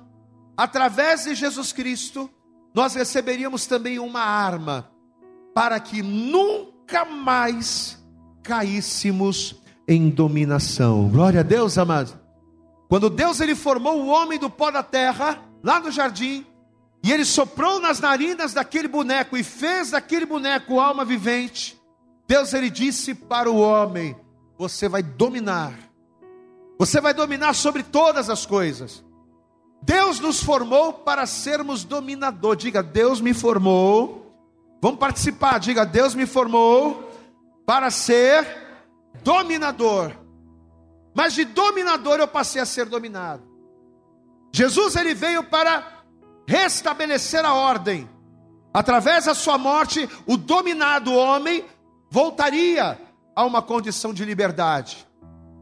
através 0.55 1.23
de 1.23 1.33
Jesus 1.33 1.73
Cristo, 1.73 2.29
nós 2.75 2.93
receberíamos 2.93 3.65
também 3.65 3.97
uma 3.97 4.21
arma 4.21 4.91
para 5.53 5.79
que 5.79 6.03
nunca 6.03 7.03
mais 7.03 8.01
caíssemos 8.43 9.59
em 9.87 10.09
dominação. 10.09 11.09
Glória 11.09 11.39
a 11.39 11.43
Deus, 11.43 11.77
amados. 11.77 12.15
Quando 12.87 13.09
Deus 13.09 13.39
ele 13.39 13.55
formou 13.55 14.01
o 14.01 14.07
homem 14.07 14.37
do 14.37 14.49
pó 14.49 14.69
da 14.69 14.83
terra, 14.83 15.41
lá 15.63 15.79
no 15.79 15.91
jardim, 15.91 16.45
e 17.03 17.11
ele 17.11 17.25
soprou 17.25 17.79
nas 17.79 17.99
narinas 17.99 18.53
daquele 18.53 18.87
boneco 18.87 19.35
e 19.35 19.43
fez 19.43 19.91
daquele 19.91 20.25
boneco 20.25 20.79
alma 20.79 21.03
vivente, 21.03 21.79
Deus 22.27 22.53
ele 22.53 22.69
disse 22.69 23.13
para 23.15 23.49
o 23.49 23.57
homem: 23.57 24.15
Você 24.57 24.87
vai 24.87 25.01
dominar, 25.01 25.73
você 26.77 27.01
vai 27.01 27.13
dominar 27.13 27.53
sobre 27.53 27.83
todas 27.83 28.29
as 28.29 28.45
coisas. 28.45 29.03
Deus 29.83 30.19
nos 30.19 30.43
formou 30.43 30.93
para 30.93 31.25
sermos 31.25 31.83
dominador. 31.83 32.55
Diga, 32.55 32.83
Deus 32.83 33.19
me 33.19 33.33
formou. 33.33 34.31
Vamos 34.79 34.99
participar. 34.99 35.59
Diga, 35.59 35.83
Deus 35.85 36.13
me 36.13 36.27
formou 36.27 37.11
para 37.65 37.89
ser 37.89 38.45
dominador. 39.23 40.15
Mas 41.15 41.33
de 41.33 41.45
dominador 41.45 42.19
eu 42.19 42.27
passei 42.27 42.61
a 42.61 42.65
ser 42.65 42.85
dominado. 42.85 43.43
Jesus 44.51 44.95
ele 44.95 45.13
veio 45.13 45.43
para 45.43 46.00
restabelecer 46.47 47.45
a 47.45 47.53
ordem. 47.53 48.09
Através 48.73 49.25
da 49.25 49.33
sua 49.33 49.57
morte, 49.57 50.07
o 50.25 50.37
dominado 50.37 51.13
homem 51.13 51.65
voltaria 52.09 52.99
a 53.35 53.45
uma 53.45 53.61
condição 53.61 54.13
de 54.13 54.23
liberdade. 54.25 55.05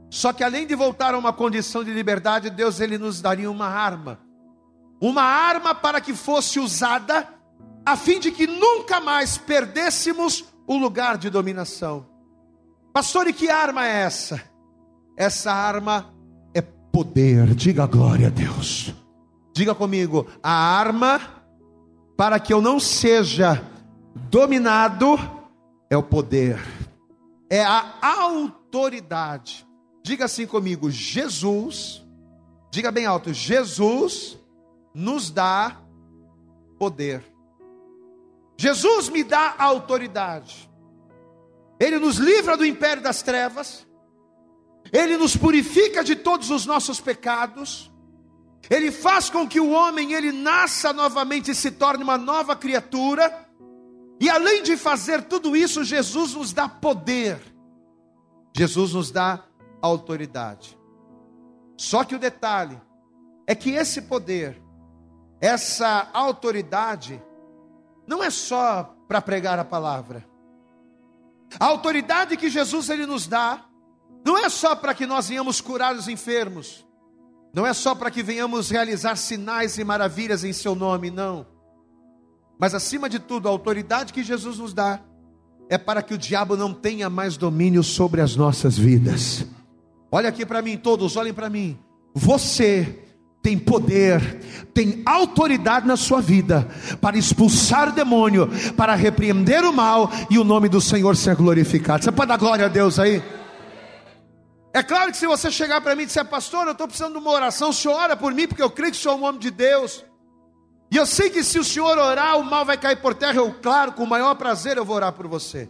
Só 0.10 0.34
que 0.34 0.44
além 0.44 0.66
de 0.66 0.76
voltar 0.76 1.14
a 1.14 1.18
uma 1.18 1.32
condição 1.32 1.84
de 1.84 1.92
liberdade, 1.92 2.50
Deus 2.50 2.80
ele 2.80 2.98
nos 2.98 3.22
daria 3.22 3.50
uma 3.50 3.68
arma. 3.68 4.20
Uma 5.00 5.22
arma 5.22 5.74
para 5.74 6.02
que 6.02 6.14
fosse 6.14 6.60
usada 6.60 7.28
a 7.86 7.96
fim 7.96 8.20
de 8.20 8.32
que 8.32 8.48
nunca 8.48 9.00
mais 9.00 9.38
perdêssemos 9.38 10.46
o 10.68 10.78
lugar 10.78 11.18
de 11.18 11.30
dominação. 11.30 12.06
Pastor, 12.94 13.28
e 13.28 13.34
que 13.34 13.50
arma 13.50 13.86
é 13.86 14.02
essa? 14.02 14.42
Essa 15.16 15.52
arma 15.52 16.14
é 16.54 16.62
poder. 16.62 17.54
Diga 17.56 17.86
glória 17.86 18.28
a 18.28 18.30
Deus. 18.30 18.94
Diga 19.60 19.76
comigo, 19.76 20.26
a 20.42 20.54
arma 20.54 21.20
para 22.16 22.40
que 22.40 22.54
eu 22.54 22.62
não 22.62 22.80
seja 22.80 23.62
dominado 24.30 25.20
é 25.90 25.98
o 25.98 26.02
poder. 26.02 26.58
É 27.50 27.62
a 27.62 27.94
autoridade. 28.02 29.68
Diga 30.02 30.24
assim 30.24 30.48
comigo, 30.48 30.90
Jesus, 30.90 32.02
diga 32.72 32.90
bem 32.90 33.06
alto, 33.06 33.34
Jesus 33.34 34.40
nos 34.96 35.30
dá 35.30 35.82
poder. 36.78 37.22
Jesus 38.58 39.10
me 39.10 39.26
dá 39.26 39.56
autoridade. 39.60 40.72
Ele 41.78 42.00
nos 42.00 42.16
livra 42.16 42.56
do 42.56 42.66
império 42.66 43.04
das 43.04 43.22
trevas. 43.22 43.86
Ele 44.94 45.18
nos 45.18 45.36
purifica 45.36 46.02
de 46.02 46.16
todos 46.16 46.50
os 46.50 46.66
nossos 46.66 47.02
pecados. 47.02 47.92
Ele 48.70 48.92
faz 48.92 49.30
com 49.30 49.48
que 49.48 49.60
o 49.60 49.70
homem 49.70 50.14
ele 50.14 50.32
nasça 50.32 50.92
novamente 50.92 51.52
e 51.52 51.56
se 51.56 51.70
torne 51.72 52.04
uma 52.04 52.18
nova 52.18 52.56
criatura. 52.56 53.48
E 54.20 54.30
além 54.30 54.64
de 54.64 54.76
fazer 54.76 55.24
tudo 55.24 55.56
isso, 55.56 55.84
Jesus 55.84 56.34
nos 56.34 56.52
dá 56.52 56.68
poder. 56.68 57.40
Jesus 58.58 58.94
nos 58.94 59.12
dá 59.12 59.44
autoridade. 59.82 60.78
Só 61.78 62.04
que 62.04 62.16
o 62.16 62.20
detalhe 62.20 62.80
é 63.48 63.56
que 63.56 63.72
esse 63.72 64.02
poder, 64.02 64.62
essa 65.40 66.10
autoridade, 66.14 67.22
não 68.06 68.24
é 68.24 68.30
só 68.30 68.96
para 69.08 69.22
pregar 69.22 69.58
a 69.58 69.66
palavra. 69.66 70.28
A 71.60 71.66
autoridade 71.66 72.36
que 72.38 72.50
Jesus 72.50 72.90
ele 72.90 73.06
nos 73.06 73.26
dá 73.26 73.66
não 74.26 74.38
é 74.38 74.50
só 74.50 74.76
para 74.76 74.94
que 74.94 75.06
nós 75.06 75.30
venhamos 75.30 75.62
curar 75.62 75.96
os 75.96 76.08
enfermos, 76.08 76.86
não 77.54 77.66
é 77.66 77.74
só 77.74 77.96
para 77.96 78.12
que 78.12 78.24
venhamos 78.24 78.70
realizar 78.70 79.16
sinais 79.16 79.78
e 79.78 79.84
maravilhas 79.84 80.44
em 80.44 80.54
Seu 80.54 80.76
nome, 80.76 81.10
não. 81.10 81.46
Mas 82.60 82.76
acima 82.76 83.10
de 83.10 83.20
tudo, 83.20 83.48
a 83.48 83.52
autoridade 83.52 84.14
que 84.14 84.24
Jesus 84.24 84.58
nos 84.58 84.74
dá 84.74 85.00
é 85.70 85.78
para 85.78 86.02
que 86.02 86.14
o 86.14 86.18
diabo 86.18 86.58
não 86.58 86.74
tenha 86.74 87.10
mais 87.10 87.38
domínio 87.38 87.84
sobre 87.84 88.22
as 88.22 88.36
nossas 88.36 88.78
vidas. 88.78 89.46
Olha 90.12 90.30
aqui 90.30 90.46
para 90.46 90.62
mim, 90.62 90.76
todos, 90.76 91.16
olhem 91.16 91.34
para 91.34 91.50
mim. 91.50 91.78
Você 92.14 93.06
tem 93.42 93.58
poder, 93.58 94.66
tem 94.74 95.02
autoridade 95.06 95.88
na 95.88 95.96
sua 95.96 96.22
vida 96.22 96.68
para 97.00 97.18
expulsar 97.18 97.90
o 97.90 97.92
demônio, 97.94 98.50
para 98.76 98.96
repreender 98.96 99.64
o 99.64 99.72
mal 99.72 100.12
e 100.30 100.38
o 100.38 100.44
nome 100.44 100.68
do 100.68 100.82
Senhor 100.82 101.16
ser 101.16 101.36
glorificado. 101.36 102.04
Você 102.04 102.12
pode 102.12 102.28
dar 102.28 102.38
glória 102.38 102.66
a 102.66 102.70
Deus 102.70 103.00
aí? 103.00 103.24
É 104.74 104.84
claro 104.84 105.12
que 105.12 105.18
se 105.18 105.26
você 105.26 105.50
chegar 105.50 105.82
para 105.82 105.96
mim 105.96 106.04
e 106.04 106.06
disser, 106.06 106.26
pastor, 106.26 106.68
eu 106.68 106.74
estou 106.74 106.88
precisando 106.88 107.14
de 107.14 107.20
uma 107.20 107.32
oração, 107.32 107.70
o 107.70 107.74
senhor 107.74 107.96
ora 107.96 108.16
por 108.16 108.34
mim, 108.34 108.48
porque 108.48 108.62
eu 108.62 108.70
creio 108.70 108.92
que 108.92 108.98
o 108.98 109.02
senhor 109.02 109.16
é 109.16 109.18
um 109.18 109.24
homem 109.24 109.40
de 109.40 109.50
Deus. 109.50 110.06
E 110.92 110.98
eu 110.98 111.06
sei 111.06 111.30
que 111.30 111.44
se 111.44 111.60
o 111.60 111.64
senhor 111.64 111.98
orar, 111.98 112.38
o 112.38 112.44
mal 112.44 112.66
vai 112.66 112.78
cair 112.78 113.02
por 113.02 113.14
terra. 113.14 113.36
Eu, 113.36 113.54
claro, 113.62 113.94
com 113.94 114.04
o 114.04 114.08
maior 114.08 114.36
prazer 114.36 114.78
eu 114.78 114.86
vou 114.86 114.96
orar 114.96 115.14
por 115.14 115.28
você. 115.28 115.70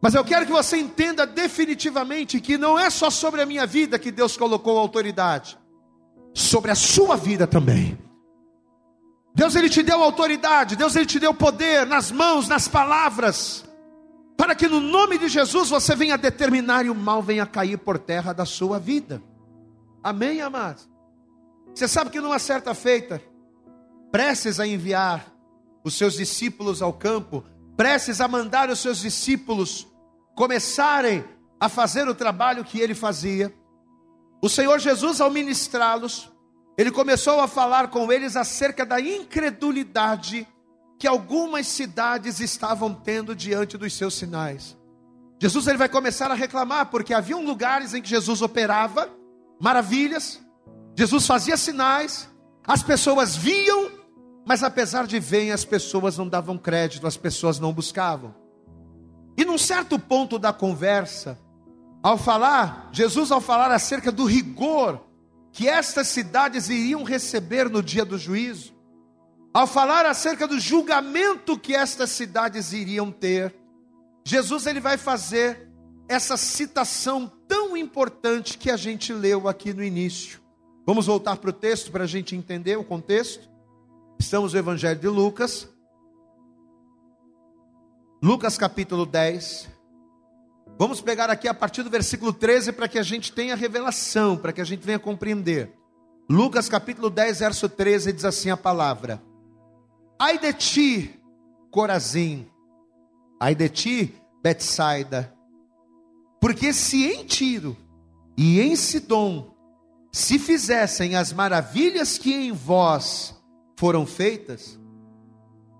Mas 0.00 0.14
eu 0.14 0.24
quero 0.24 0.46
que 0.46 0.52
você 0.52 0.76
entenda 0.78 1.26
definitivamente 1.26 2.40
que 2.40 2.58
não 2.58 2.78
é 2.78 2.90
só 2.90 3.10
sobre 3.10 3.40
a 3.42 3.46
minha 3.46 3.66
vida 3.66 3.98
que 3.98 4.10
Deus 4.10 4.36
colocou 4.36 4.78
autoridade, 4.78 5.58
sobre 6.34 6.70
a 6.70 6.74
sua 6.74 7.16
vida 7.16 7.46
também. 7.46 7.98
Deus 9.34 9.54
ele 9.54 9.68
te 9.68 9.82
deu 9.82 10.02
autoridade, 10.02 10.76
Deus 10.76 10.94
ele 10.96 11.06
te 11.06 11.18
deu 11.18 11.34
poder 11.34 11.86
nas 11.86 12.10
mãos, 12.10 12.48
nas 12.48 12.68
palavras 12.68 13.64
para 14.36 14.54
que 14.54 14.68
no 14.68 14.80
nome 14.80 15.18
de 15.18 15.28
Jesus 15.28 15.70
você 15.70 15.94
venha 15.94 16.18
determinar 16.18 16.84
e 16.84 16.90
o 16.90 16.94
mal 16.94 17.22
venha 17.22 17.46
cair 17.46 17.78
por 17.78 17.98
terra 17.98 18.32
da 18.32 18.44
sua 18.44 18.78
vida. 18.78 19.22
Amém, 20.02 20.40
amados? 20.40 20.88
Você 21.74 21.88
sabe 21.88 22.10
que 22.10 22.20
numa 22.20 22.38
certa 22.38 22.74
feita, 22.74 23.20
prestes 24.12 24.60
a 24.60 24.66
enviar 24.66 25.26
os 25.82 25.94
seus 25.94 26.14
discípulos 26.14 26.82
ao 26.82 26.92
campo, 26.92 27.44
prestes 27.76 28.20
a 28.20 28.28
mandar 28.28 28.70
os 28.70 28.78
seus 28.78 28.98
discípulos 28.98 29.86
começarem 30.34 31.24
a 31.58 31.68
fazer 31.68 32.08
o 32.08 32.14
trabalho 32.14 32.64
que 32.64 32.80
ele 32.80 32.94
fazia, 32.94 33.54
o 34.42 34.48
Senhor 34.48 34.78
Jesus, 34.78 35.20
ao 35.20 35.30
ministrá-los, 35.30 36.30
ele 36.76 36.90
começou 36.90 37.40
a 37.40 37.48
falar 37.48 37.88
com 37.88 38.12
eles 38.12 38.36
acerca 38.36 38.84
da 38.84 39.00
incredulidade 39.00 40.46
que 40.98 41.06
algumas 41.06 41.66
cidades 41.66 42.40
estavam 42.40 42.94
tendo 42.94 43.34
diante 43.34 43.76
dos 43.76 43.92
seus 43.94 44.14
sinais. 44.14 44.76
Jesus 45.38 45.66
ele 45.66 45.76
vai 45.76 45.88
começar 45.88 46.30
a 46.30 46.34
reclamar 46.34 46.86
porque 46.86 47.12
haviam 47.12 47.44
lugares 47.44 47.92
em 47.92 48.00
que 48.00 48.08
Jesus 48.08 48.40
operava 48.40 49.10
maravilhas, 49.60 50.40
Jesus 50.96 51.26
fazia 51.26 51.56
sinais, 51.56 52.28
as 52.66 52.82
pessoas 52.82 53.36
viam, 53.36 53.90
mas 54.46 54.62
apesar 54.62 55.06
de 55.06 55.20
verem, 55.20 55.52
as 55.52 55.64
pessoas 55.64 56.16
não 56.16 56.28
davam 56.28 56.56
crédito, 56.56 57.06
as 57.06 57.16
pessoas 57.16 57.58
não 57.58 57.72
buscavam. 57.72 58.34
E 59.36 59.44
num 59.44 59.58
certo 59.58 59.98
ponto 59.98 60.38
da 60.38 60.52
conversa, 60.52 61.38
ao 62.02 62.16
falar, 62.16 62.88
Jesus 62.92 63.30
ao 63.30 63.40
falar 63.40 63.70
acerca 63.70 64.10
do 64.10 64.24
rigor 64.24 65.04
que 65.52 65.68
estas 65.68 66.08
cidades 66.08 66.68
iriam 66.68 67.02
receber 67.02 67.68
no 67.68 67.82
dia 67.82 68.04
do 68.04 68.18
juízo, 68.18 68.75
ao 69.56 69.66
falar 69.66 70.04
acerca 70.04 70.46
do 70.46 70.60
julgamento 70.60 71.58
que 71.58 71.74
estas 71.74 72.10
cidades 72.10 72.74
iriam 72.74 73.10
ter, 73.10 73.54
Jesus 74.22 74.66
ele 74.66 74.80
vai 74.80 74.98
fazer 74.98 75.66
essa 76.06 76.36
citação 76.36 77.26
tão 77.48 77.74
importante 77.74 78.58
que 78.58 78.70
a 78.70 78.76
gente 78.76 79.14
leu 79.14 79.48
aqui 79.48 79.72
no 79.72 79.82
início. 79.82 80.42
Vamos 80.86 81.06
voltar 81.06 81.38
para 81.38 81.48
o 81.48 81.54
texto 81.54 81.90
para 81.90 82.04
a 82.04 82.06
gente 82.06 82.36
entender 82.36 82.76
o 82.76 82.84
contexto? 82.84 83.48
Estamos 84.20 84.52
no 84.52 84.58
Evangelho 84.58 85.00
de 85.00 85.08
Lucas. 85.08 85.66
Lucas 88.22 88.58
capítulo 88.58 89.06
10. 89.06 89.70
Vamos 90.78 91.00
pegar 91.00 91.30
aqui 91.30 91.48
a 91.48 91.54
partir 91.54 91.82
do 91.82 91.88
versículo 91.88 92.30
13 92.30 92.72
para 92.72 92.88
que 92.88 92.98
a 92.98 93.02
gente 93.02 93.32
tenha 93.32 93.56
revelação, 93.56 94.36
para 94.36 94.52
que 94.52 94.60
a 94.60 94.64
gente 94.64 94.84
venha 94.84 94.98
compreender. 94.98 95.72
Lucas 96.28 96.68
capítulo 96.68 97.08
10, 97.08 97.38
verso 97.38 97.70
13 97.70 98.12
diz 98.12 98.26
assim 98.26 98.50
a 98.50 98.56
palavra: 98.56 99.22
Ai 100.18 100.38
de 100.38 100.52
ti, 100.52 101.20
Corazim, 101.70 102.46
ai 103.38 103.54
de 103.54 103.68
ti, 103.68 104.14
Betsaida, 104.42 105.34
porque 106.40 106.72
se 106.72 107.04
em 107.04 107.24
Tiro 107.24 107.76
e 108.36 108.60
em 108.60 108.74
Sidom 108.76 109.54
se 110.12 110.38
fizessem 110.38 111.16
as 111.16 111.32
maravilhas 111.32 112.16
que 112.16 112.32
em 112.32 112.52
vós 112.52 113.34
foram 113.76 114.06
feitas, 114.06 114.78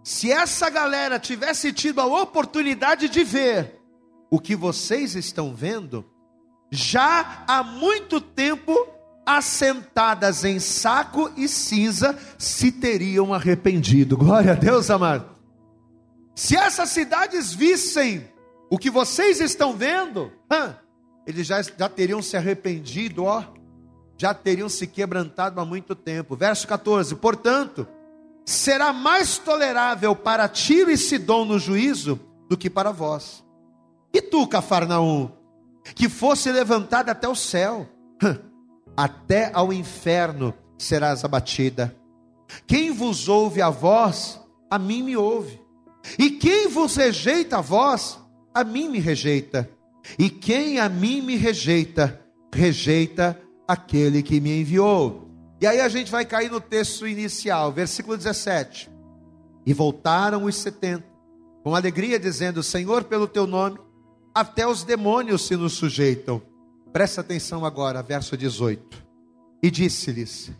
se 0.04 0.30
essa 0.30 0.68
galera 0.68 1.18
tivesse 1.18 1.72
tido 1.72 2.00
a 2.00 2.06
oportunidade 2.06 3.08
de 3.08 3.24
ver 3.24 3.80
o 4.30 4.38
que 4.38 4.54
vocês 4.54 5.14
estão 5.14 5.54
vendo, 5.54 6.04
já 6.70 7.44
há 7.48 7.62
muito 7.62 8.20
tempo 8.20 8.72
assentadas 9.26 10.44
em 10.44 10.60
saco 10.60 11.30
e 11.36 11.48
cinza 11.48 12.16
se 12.38 12.70
teriam 12.70 13.34
arrependido. 13.34 14.16
Glória 14.16 14.52
a 14.52 14.54
Deus, 14.54 14.88
amado. 14.88 15.26
Se 16.36 16.56
essas 16.56 16.90
cidades 16.90 17.52
vissem 17.52 18.24
o 18.70 18.78
que 18.78 18.90
vocês 18.90 19.40
estão 19.40 19.76
vendo, 19.76 20.30
eles 21.26 21.46
já, 21.46 21.60
já 21.60 21.88
teriam 21.88 22.22
se 22.22 22.36
arrependido, 22.36 23.24
ó, 23.24 23.42
já 24.16 24.32
teriam 24.32 24.68
se 24.68 24.86
quebrantado 24.86 25.60
há 25.60 25.64
muito 25.64 25.94
tempo. 25.94 26.36
Verso 26.36 26.68
14: 26.68 27.16
Portanto, 27.16 27.88
será 28.44 28.92
mais 28.92 29.38
tolerável 29.38 30.14
para 30.14 30.48
Tiro 30.48 30.90
e 30.90 30.96
Sidom 30.96 31.44
no 31.44 31.58
juízo 31.58 32.20
do 32.48 32.56
que 32.56 32.70
para 32.70 32.92
vós. 32.92 33.44
E 34.12 34.22
tu, 34.22 34.46
Cafarnaum, 34.46 35.30
que 35.94 36.08
fosse 36.08 36.50
levantado 36.50 37.10
até 37.10 37.28
o 37.28 37.34
céu, 37.34 37.88
até 38.96 39.50
ao 39.52 39.72
inferno 39.72 40.54
serás 40.78 41.24
abatida. 41.24 41.94
Quem 42.66 42.92
vos 42.92 43.28
ouve 43.28 43.60
a 43.60 43.70
voz, 43.70 44.40
a 44.70 44.78
mim 44.78 45.02
me 45.02 45.16
ouve. 45.16 45.60
E 46.18 46.30
quem 46.30 46.68
vos 46.68 46.96
rejeita 46.96 47.58
a 47.58 47.60
voz, 47.60 48.18
a 48.54 48.62
mim 48.64 48.88
me 48.88 48.98
rejeita. 48.98 49.68
E 50.18 50.30
quem 50.30 50.78
a 50.78 50.88
mim 50.88 51.20
me 51.20 51.36
rejeita, 51.36 52.20
rejeita 52.54 53.40
aquele 53.66 54.22
que 54.22 54.40
me 54.40 54.60
enviou. 54.60 55.28
E 55.60 55.66
aí 55.66 55.80
a 55.80 55.88
gente 55.88 56.10
vai 56.10 56.24
cair 56.24 56.50
no 56.50 56.60
texto 56.60 57.06
inicial, 57.06 57.72
versículo 57.72 58.16
17. 58.16 58.90
E 59.64 59.72
voltaram 59.72 60.44
os 60.44 60.54
setenta, 60.54 61.04
com 61.64 61.74
alegria, 61.74 62.20
dizendo: 62.20 62.62
Senhor, 62.62 63.04
pelo 63.04 63.26
teu 63.26 63.46
nome, 63.46 63.78
até 64.34 64.66
os 64.66 64.84
demônios 64.84 65.46
se 65.46 65.56
nos 65.56 65.72
sujeitam. 65.72 66.40
Presta 66.92 67.20
atenção 67.20 67.64
agora, 67.64 68.02
verso 68.02 68.36
18. 68.36 69.04
E 69.62 69.70
disse-lhes: 69.70 70.50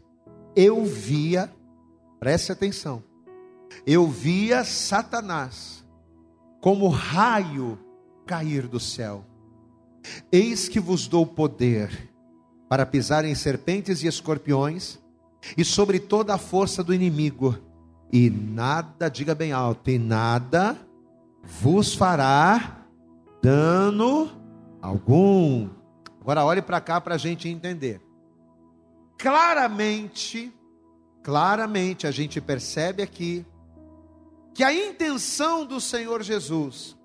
Eu 0.55 0.85
via, 0.85 1.53
preste 2.19 2.53
atenção, 2.53 3.03
eu 3.87 4.07
via 4.07 4.65
Satanás 4.65 5.85
como 6.61 6.89
raio 6.89 7.79
cair 8.27 8.67
do 8.67 8.81
céu. 8.81 9.25
Eis 10.31 10.69
que 10.69 10.81
vos 10.81 11.07
dou 11.07 11.27
poder 11.27 12.11
para 12.69 12.85
pisar 12.85 13.25
em 13.25 13.35
serpentes 13.35 14.03
e 14.03 14.07
escorpiões 14.07 14.99
e 15.57 15.65
sobre 15.65 16.01
toda 16.01 16.35
a 16.35 16.39
força 16.39 16.83
do 16.83 16.93
inimigo, 16.93 17.57
e 18.13 18.31
nada, 18.31 19.09
diga 19.09 19.35
bem 19.35 19.53
alto, 19.53 19.91
e 19.91 19.99
nada 19.99 20.77
vos 21.43 21.95
fará 21.95 22.85
dano 23.43 24.31
algum. 24.81 25.69
Agora 26.27 26.45
olhe 26.45 26.61
para 26.61 26.81
cá 26.81 27.01
para 27.01 27.15
a 27.15 27.19
gente 27.19 27.49
entender. 27.49 28.01
Claramente, 29.17 30.53
claramente 31.23 32.05
a 32.05 32.11
gente 32.11 32.41
percebe 32.41 33.01
aqui 33.01 33.47
que 34.53 34.65
a 34.65 34.75
intenção 34.75 35.65
do 35.65 35.81
Senhor 35.81 36.25
Jesus 36.25 36.97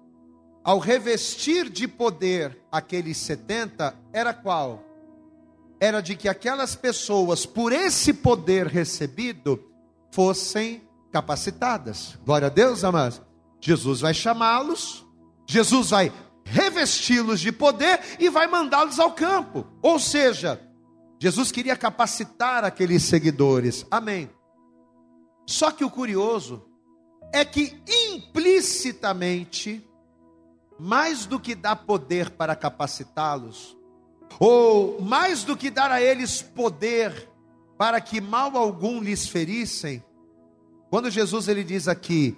ao 0.63 0.79
revestir 0.79 1.69
de 1.69 1.87
poder 1.87 2.57
aqueles 2.71 3.17
70, 3.17 3.95
era 4.11 4.33
qual? 4.33 4.83
Era 5.79 6.01
de 6.01 6.15
que 6.15 6.27
aquelas 6.27 6.75
pessoas, 6.75 7.45
por 7.45 7.71
esse 7.71 8.13
poder 8.15 8.65
recebido, 8.65 9.63
fossem 10.11 10.81
capacitadas. 11.11 12.17
Glória 12.25 12.47
a 12.47 12.49
Deus, 12.49 12.83
amados. 12.83 13.21
Jesus 13.59 14.01
vai 14.01 14.15
chamá-los, 14.15 15.05
Jesus 15.47 15.91
vai 15.91 16.11
revesti-los 16.81 17.39
de 17.39 17.51
poder 17.51 17.99
e 18.19 18.29
vai 18.29 18.47
mandá-los 18.47 18.99
ao 18.99 19.13
campo. 19.13 19.65
Ou 19.81 19.99
seja, 19.99 20.61
Jesus 21.19 21.51
queria 21.51 21.75
capacitar 21.75 22.65
aqueles 22.65 23.03
seguidores. 23.03 23.85
Amém. 23.91 24.29
Só 25.47 25.71
que 25.71 25.83
o 25.83 25.89
curioso 25.89 26.65
é 27.33 27.43
que 27.45 27.81
implicitamente 27.87 29.87
mais 30.79 31.25
do 31.25 31.39
que 31.39 31.53
dar 31.53 31.75
poder 31.75 32.31
para 32.31 32.55
capacitá-los, 32.55 33.77
ou 34.39 34.99
mais 34.99 35.43
do 35.43 35.55
que 35.55 35.69
dar 35.69 35.91
a 35.91 36.01
eles 36.01 36.41
poder 36.41 37.29
para 37.77 38.01
que 38.01 38.19
mal 38.19 38.57
algum 38.57 38.99
lhes 38.99 39.27
ferissem, 39.27 40.03
quando 40.89 41.11
Jesus 41.11 41.47
ele 41.47 41.63
diz 41.63 41.87
aqui, 41.87 42.35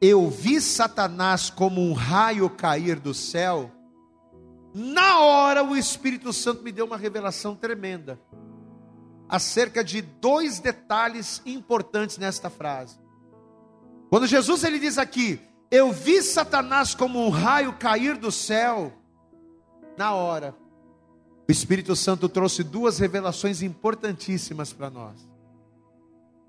eu 0.00 0.28
vi 0.28 0.60
Satanás 0.60 1.50
como 1.50 1.80
um 1.80 1.92
raio 1.92 2.50
cair 2.50 2.98
do 2.98 3.14
céu, 3.14 3.70
na 4.74 5.20
hora 5.20 5.62
o 5.62 5.76
Espírito 5.76 6.32
Santo 6.32 6.62
me 6.62 6.72
deu 6.72 6.86
uma 6.86 6.96
revelação 6.96 7.54
tremenda 7.54 8.18
acerca 9.28 9.82
de 9.82 10.02
dois 10.02 10.60
detalhes 10.60 11.42
importantes 11.44 12.18
nesta 12.18 12.50
frase. 12.50 12.98
Quando 14.10 14.26
Jesus 14.26 14.62
ele 14.62 14.78
diz 14.78 14.98
aqui, 14.98 15.40
eu 15.70 15.90
vi 15.90 16.22
Satanás 16.22 16.94
como 16.94 17.24
um 17.24 17.30
raio 17.30 17.72
cair 17.74 18.16
do 18.16 18.30
céu. 18.30 18.92
Na 19.96 20.12
hora, 20.12 20.54
o 21.48 21.52
Espírito 21.52 21.96
Santo 21.96 22.28
trouxe 22.28 22.62
duas 22.62 22.98
revelações 22.98 23.62
importantíssimas 23.62 24.72
para 24.72 24.90
nós. 24.90 25.16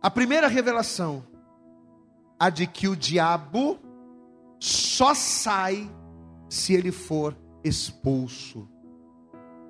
A 0.01 0.11
primeira 0.11 0.47
revelação, 0.47 1.25
a 2.37 2.49
de 2.49 2.67
que 2.67 2.89
o 2.89 2.95
diabo 2.95 3.79
só 4.59 5.13
sai 5.13 5.89
se 6.49 6.73
ele 6.73 6.91
for 6.91 7.33
expulso. 7.63 8.67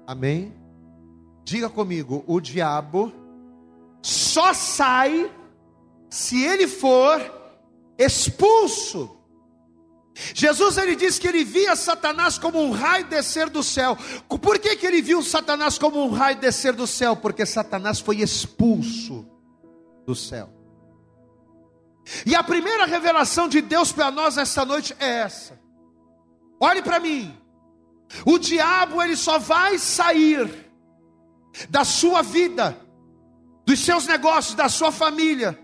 Amém? 0.08 0.54
Diga 1.44 1.70
comigo, 1.70 2.24
o 2.28 2.40
diabo 2.40 3.14
só 4.02 4.54
sai 4.54 5.32
se 6.10 6.44
ele 6.44 6.68
for 6.68 7.22
expulso. 7.98 9.18
Jesus 10.34 10.78
ele 10.78 10.96
diz 10.96 11.18
que 11.18 11.28
ele 11.28 11.44
via 11.44 11.76
Satanás 11.76 12.38
como 12.38 12.62
um 12.62 12.72
raio 12.72 13.06
descer 13.06 13.50
do 13.50 13.64
céu. 13.64 13.98
Por 14.28 14.60
que, 14.60 14.76
que 14.76 14.86
ele 14.86 15.02
viu 15.02 15.24
Satanás 15.24 15.78
como 15.78 16.04
um 16.04 16.12
raio 16.12 16.38
descer 16.38 16.74
do 16.74 16.86
céu? 16.86 17.16
Porque 17.16 17.46
Satanás 17.46 18.00
foi 18.00 18.18
expulso 18.18 19.26
do 20.06 20.16
céu. 20.16 20.50
E 22.26 22.36
a 22.36 22.44
primeira 22.44 22.86
revelação 22.86 23.48
de 23.48 23.62
Deus 23.62 23.92
para 23.92 24.12
nós 24.12 24.38
esta 24.38 24.66
noite 24.66 24.96
é 25.00 25.22
essa. 25.22 25.60
Olhe 26.60 26.82
para 26.82 27.00
mim. 27.00 27.36
O 28.26 28.38
diabo 28.38 29.02
ele 29.02 29.16
só 29.16 29.40
vai 29.40 29.78
sair 29.78 30.72
da 31.70 31.84
sua 31.84 32.22
vida, 32.22 32.78
dos 33.66 33.80
seus 33.80 34.06
negócios, 34.08 34.56
da 34.56 34.70
sua 34.70 34.92
família. 34.92 35.58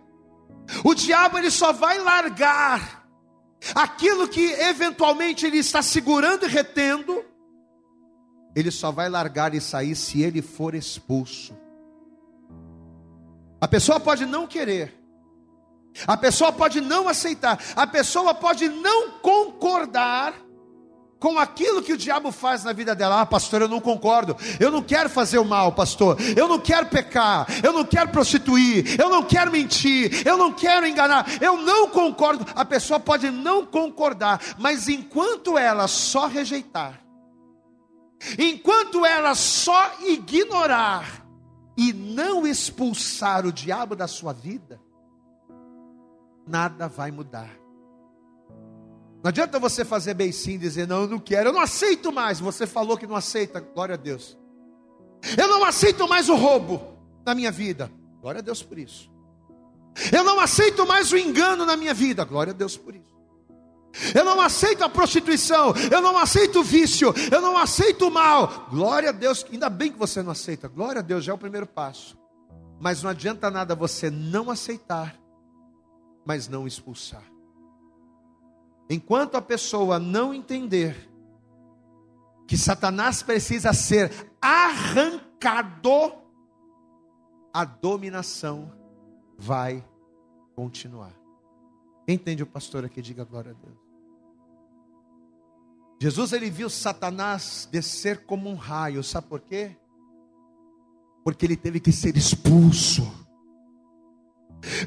O 0.84 0.94
diabo 0.94 1.38
ele 1.38 1.52
só 1.52 1.72
vai 1.72 1.98
largar 2.00 3.08
aquilo 3.76 4.28
que 4.28 4.52
eventualmente 4.54 5.46
ele 5.46 5.58
está 5.58 5.82
segurando 5.82 6.46
e 6.46 6.50
retendo, 6.50 7.26
ele 8.56 8.72
só 8.72 8.92
vai 8.92 9.10
largar 9.10 9.54
e 9.54 9.62
sair 9.62 9.96
se 9.96 10.22
ele 10.22 10.42
for 10.42 10.74
expulso. 10.76 11.58
A 13.62 13.68
pessoa 13.68 14.00
pode 14.00 14.26
não 14.26 14.48
querer, 14.48 14.94
a 16.08 16.16
pessoa 16.16 16.52
pode 16.52 16.80
não 16.82 17.08
aceitar, 17.08 17.60
a 17.76 17.86
pessoa 17.86 18.34
pode 18.34 18.70
não 18.70 19.20
concordar 19.20 20.34
com 21.20 21.38
aquilo 21.38 21.82
que 21.82 21.94
o 21.94 21.98
diabo 21.98 22.32
faz 22.32 22.64
na 22.64 22.72
vida 22.72 22.96
dela. 22.96 23.22
Ah, 23.22 23.26
pastor, 23.26 23.62
eu 23.62 23.68
não 23.68 23.82
concordo. 23.82 24.36
Eu 24.60 24.72
não 24.72 24.82
quero 24.82 25.10
fazer 25.10 25.38
o 25.38 25.46
mal, 25.46 25.74
pastor. 25.74 26.18
Eu 26.36 26.48
não 26.48 26.60
quero 26.60 26.88
pecar. 26.88 27.46
Eu 27.62 27.74
não 27.74 27.84
quero 27.84 28.10
prostituir. 28.10 29.00
Eu 29.00 29.10
não 29.10 29.24
quero 29.24 29.52
mentir. 29.52 30.26
Eu 30.26 30.38
não 30.38 30.54
quero 30.54 30.88
enganar. 30.88 31.26
Eu 31.42 31.58
não 31.58 31.90
concordo. 31.90 32.46
A 32.56 32.64
pessoa 32.64 33.00
pode 33.00 33.30
não 33.30 33.66
concordar, 33.66 34.40
mas 34.58 34.88
enquanto 34.88 35.58
ela 35.58 35.88
só 35.88 36.28
rejeitar, 36.28 37.02
enquanto 38.38 39.06
ela 39.06 39.36
só 39.36 39.92
ignorar 40.02 41.26
e 41.78 41.92
não 41.94 42.48
expulsar 42.48 43.46
o 43.46 43.52
diabo 43.52 43.96
da 43.96 44.08
sua 44.08 44.34
vida, 44.34 44.80
nada 46.48 46.88
vai 46.88 47.12
mudar. 47.12 47.50
Não 49.22 49.30
adianta 49.30 49.60
você 49.60 49.84
fazer 49.84 50.14
bem 50.14 50.32
sim, 50.32 50.58
dizer, 50.58 50.88
não, 50.88 51.02
eu 51.02 51.08
não 51.08 51.20
quero, 51.20 51.50
eu 51.50 51.54
não 51.54 51.62
aceito 51.62 52.12
mais. 52.12 52.40
Você 52.40 52.66
falou 52.66 52.98
que 52.98 53.06
não 53.06 53.16
aceita, 53.16 53.60
glória 53.60 53.96
a 53.96 53.98
Deus. 53.98 54.38
Eu 55.38 55.48
não 55.48 55.66
aceito 55.66 56.08
mais 56.08 56.30
o 56.30 56.36
roubo 56.36 56.98
na 57.26 57.36
minha 57.36 57.52
vida, 57.52 57.92
glória 58.22 58.40
a 58.40 58.42
Deus 58.42 58.64
por 58.64 58.78
isso. 58.78 59.12
Eu 60.12 60.24
não 60.24 60.40
aceito 60.40 60.88
mais 60.88 61.12
o 61.12 61.18
engano 61.18 61.66
na 61.66 61.76
minha 61.76 61.94
vida, 61.94 62.24
glória 62.24 62.52
a 62.52 62.56
Deus 62.56 62.78
por 62.78 62.96
isso. 62.96 63.10
Eu 64.16 64.24
não 64.24 64.40
aceito 64.40 64.84
a 64.84 64.90
prostituição, 64.90 65.74
eu 65.92 66.02
não 66.02 66.18
aceito 66.18 66.60
o 66.60 66.64
vício, 66.64 67.14
eu 67.32 67.42
não 67.42 67.58
aceito 67.58 68.08
o 68.08 68.12
mal. 68.12 68.68
Glória 68.70 69.10
a 69.10 69.12
Deus, 69.12 69.46
ainda 69.52 69.70
bem 69.70 69.92
que 69.92 69.98
você 69.98 70.22
não 70.22 70.32
aceita, 70.32 70.68
glória 70.68 71.00
a 71.00 71.02
Deus, 71.04 71.26
já 71.26 71.34
é 71.34 71.36
o 71.36 71.40
primeiro 71.40 71.66
passo. 71.66 72.18
Mas 72.80 73.04
não 73.04 73.10
adianta 73.10 73.52
nada 73.52 73.76
você 73.76 74.10
não 74.10 74.50
aceitar, 74.50 75.20
mas 76.26 76.48
não 76.48 76.66
expulsar. 76.66 77.24
Enquanto 78.90 79.36
a 79.36 79.42
pessoa 79.42 80.00
não 80.00 80.34
entender 80.34 81.10
que 82.48 82.58
Satanás 82.58 83.22
precisa 83.22 83.72
ser 83.74 84.12
arrancado, 84.42 86.14
a 87.54 87.64
dominação 87.64 88.74
vai 89.38 89.86
continuar. 90.56 91.14
Entende 92.08 92.42
o 92.42 92.48
pastor 92.48 92.84
aqui? 92.84 93.02
Diga 93.02 93.24
glória 93.24 93.52
a 93.52 93.54
Deus. 93.54 93.78
Jesus 96.02 96.34
ele 96.34 96.50
viu 96.50 96.70
Satanás 96.70 97.68
descer 97.72 98.26
como 98.26 98.50
um 98.50 98.56
raio, 98.56 99.04
sabe 99.04 99.28
por 99.28 99.42
quê? 99.42 99.76
Porque 101.24 101.46
ele 101.46 101.58
teve 101.58 101.80
que 101.80 101.92
ser 101.92 102.16
expulso. 102.16 103.04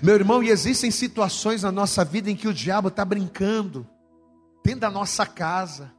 Meu 0.02 0.14
irmão, 0.14 0.42
e 0.42 0.48
existem 0.48 0.90
situações 0.90 1.62
na 1.62 1.70
nossa 1.70 2.04
vida 2.04 2.30
em 2.30 2.36
que 2.36 2.48
o 2.48 2.54
diabo 2.54 2.88
está 2.88 3.04
brincando, 3.04 3.86
dentro 4.64 4.80
da 4.80 4.90
nossa 4.90 5.26
casa, 5.26 5.92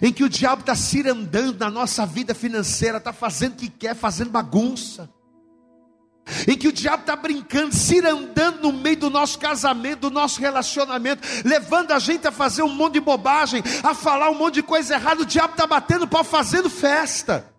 em 0.00 0.12
que 0.12 0.24
o 0.24 0.28
diabo 0.28 0.60
está 0.60 0.74
cirandando 0.74 1.58
na 1.58 1.70
nossa 1.70 2.06
vida 2.06 2.34
financeira, 2.34 2.98
está 2.98 3.12
fazendo 3.12 3.54
o 3.54 3.56
que 3.56 3.68
quer, 3.68 3.94
fazendo 3.94 4.30
bagunça 4.30 5.08
em 6.46 6.56
que 6.56 6.68
o 6.68 6.72
diabo 6.72 7.02
está 7.02 7.16
brincando, 7.16 7.74
cirandando 7.74 8.62
no 8.62 8.72
meio 8.72 8.96
do 8.96 9.10
nosso 9.10 9.38
casamento, 9.38 10.00
do 10.00 10.10
nosso 10.10 10.40
relacionamento, 10.40 11.26
levando 11.44 11.92
a 11.92 11.98
gente 11.98 12.26
a 12.26 12.32
fazer 12.32 12.62
um 12.62 12.68
monte 12.68 12.94
de 12.94 13.00
bobagem, 13.00 13.62
a 13.82 13.94
falar 13.94 14.30
um 14.30 14.34
monte 14.34 14.54
de 14.54 14.62
coisa 14.62 14.94
errada, 14.94 15.22
o 15.22 15.26
diabo 15.26 15.52
está 15.52 15.66
batendo 15.66 16.06
pau 16.06 16.24
fazendo 16.24 16.70
festa. 16.70 17.51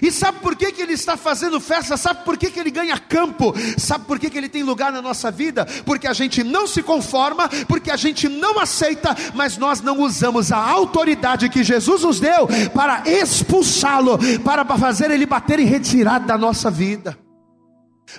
E 0.00 0.10
sabe 0.10 0.38
por 0.40 0.56
que, 0.56 0.72
que 0.72 0.82
ele 0.82 0.92
está 0.92 1.16
fazendo 1.16 1.60
festa? 1.60 1.96
Sabe 1.96 2.24
por 2.24 2.36
que, 2.36 2.50
que 2.50 2.60
ele 2.60 2.70
ganha 2.70 2.98
campo? 2.98 3.54
Sabe 3.78 4.04
por 4.04 4.18
que, 4.18 4.30
que 4.30 4.38
ele 4.38 4.48
tem 4.48 4.62
lugar 4.62 4.92
na 4.92 5.02
nossa 5.02 5.30
vida? 5.30 5.66
Porque 5.84 6.06
a 6.06 6.12
gente 6.12 6.42
não 6.42 6.66
se 6.66 6.82
conforma, 6.82 7.48
porque 7.68 7.90
a 7.90 7.96
gente 7.96 8.28
não 8.28 8.58
aceita, 8.58 9.16
mas 9.34 9.56
nós 9.56 9.80
não 9.80 10.00
usamos 10.00 10.52
a 10.52 10.58
autoridade 10.58 11.48
que 11.48 11.62
Jesus 11.62 12.02
nos 12.02 12.20
deu 12.20 12.48
para 12.74 13.02
expulsá-lo, 13.06 14.18
para 14.44 14.64
fazer 14.76 15.10
ele 15.10 15.26
bater 15.26 15.58
em 15.58 15.66
retirada 15.66 16.26
da 16.26 16.38
nossa 16.38 16.70
vida. 16.70 17.23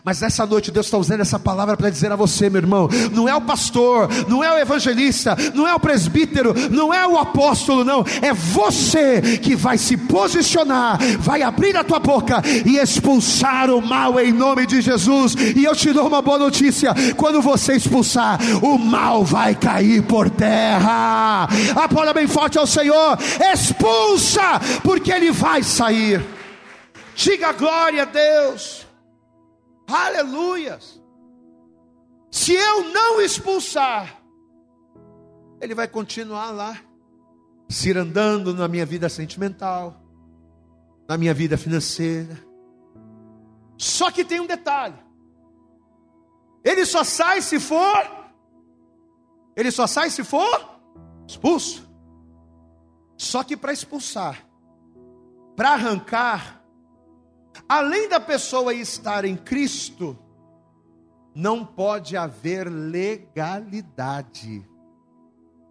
Mas 0.04 0.22
essa 0.22 0.46
noite 0.46 0.72
Deus 0.72 0.88
está 0.88 0.98
usando 0.98 1.22
essa 1.22 1.40
palavra 1.40 1.78
para 1.78 1.90
dizer 1.90 2.12
a 2.12 2.16
você, 2.16 2.50
meu 2.50 2.62
irmão: 2.62 2.90
não 3.12 3.30
é 3.30 3.36
o 3.36 3.42
pastor, 3.42 4.10
não 4.28 4.44
é 4.44 4.52
o 4.52 4.58
evangelista, 4.58 5.36
não 5.54 5.68
é 5.68 5.74
o 5.74 5.80
presbítero, 5.80 6.54
não 6.70 6.94
é 6.94 7.08
o 7.08 7.18
apóstolo, 7.18 7.84
não, 7.84 8.04
é 8.22 8.34
você 8.34 9.22
que 9.40 9.56
vai 9.56 9.78
se 9.78 9.96
posicionar, 9.96 11.00
vai 11.20 11.42
abrir 11.42 11.78
a 11.78 11.84
tua 11.84 12.00
boca 12.00 12.42
e 12.66 12.78
expulsar 12.78 13.70
o 13.70 13.82
mal 13.82 14.20
em 14.20 14.32
nome 14.32 14.66
de 14.66 14.82
Jesus. 14.82 15.36
E 15.56 15.64
eu 15.64 15.76
te 15.76 15.92
dou 15.94 16.08
uma 16.08 16.22
boa 16.22 16.40
notícia: 16.40 16.94
quando 17.16 17.42
você 17.42 17.76
expulsar, 17.76 18.40
o 18.62 18.78
mal 18.78 19.24
vai 19.24 19.56
cair 19.56 20.04
por 20.04 20.30
terra. 20.30 21.48
Apoia 21.76 22.14
bem 22.14 22.28
forte 22.28 22.58
ao 22.58 22.68
Senhor, 22.68 23.18
expulsa, 23.54 24.60
porque 24.84 25.12
ele 25.12 25.32
vai 25.32 25.64
sair. 25.64 26.24
Diga 27.16 27.54
glória 27.54 28.04
a 28.04 28.06
Deus. 28.06 28.85
Aleluias. 29.88 31.02
Se 32.32 32.54
eu 32.54 32.84
não 32.92 33.22
expulsar, 33.22 34.22
ele 35.62 35.74
vai 35.74 35.88
continuar 35.88 36.52
lá, 36.52 36.80
cirandando 37.70 38.54
na 38.54 38.68
minha 38.68 38.86
vida 38.86 39.08
sentimental, 39.10 40.02
na 41.08 41.18
minha 41.18 41.34
vida 41.34 41.58
financeira. 41.58 42.38
Só 43.78 44.12
que 44.12 44.26
tem 44.26 44.40
um 44.40 44.46
detalhe: 44.46 44.98
ele 46.64 46.86
só 46.86 47.04
sai 47.04 47.42
se 47.42 47.60
for, 47.60 48.32
ele 49.56 49.72
só 49.72 49.88
sai 49.88 50.10
se 50.10 50.24
for 50.24 50.80
expulso. 51.28 51.86
Só 53.18 53.44
que 53.44 53.56
para 53.56 53.72
expulsar, 53.72 54.46
para 55.56 55.72
arrancar, 55.72 56.55
Além 57.68 58.10
da 58.10 58.20
pessoa 58.20 58.74
estar 58.74 59.26
em 59.26 59.36
Cristo, 59.36 60.18
não 61.34 61.66
pode 61.66 62.16
haver 62.16 62.70
legalidade. 62.70 64.68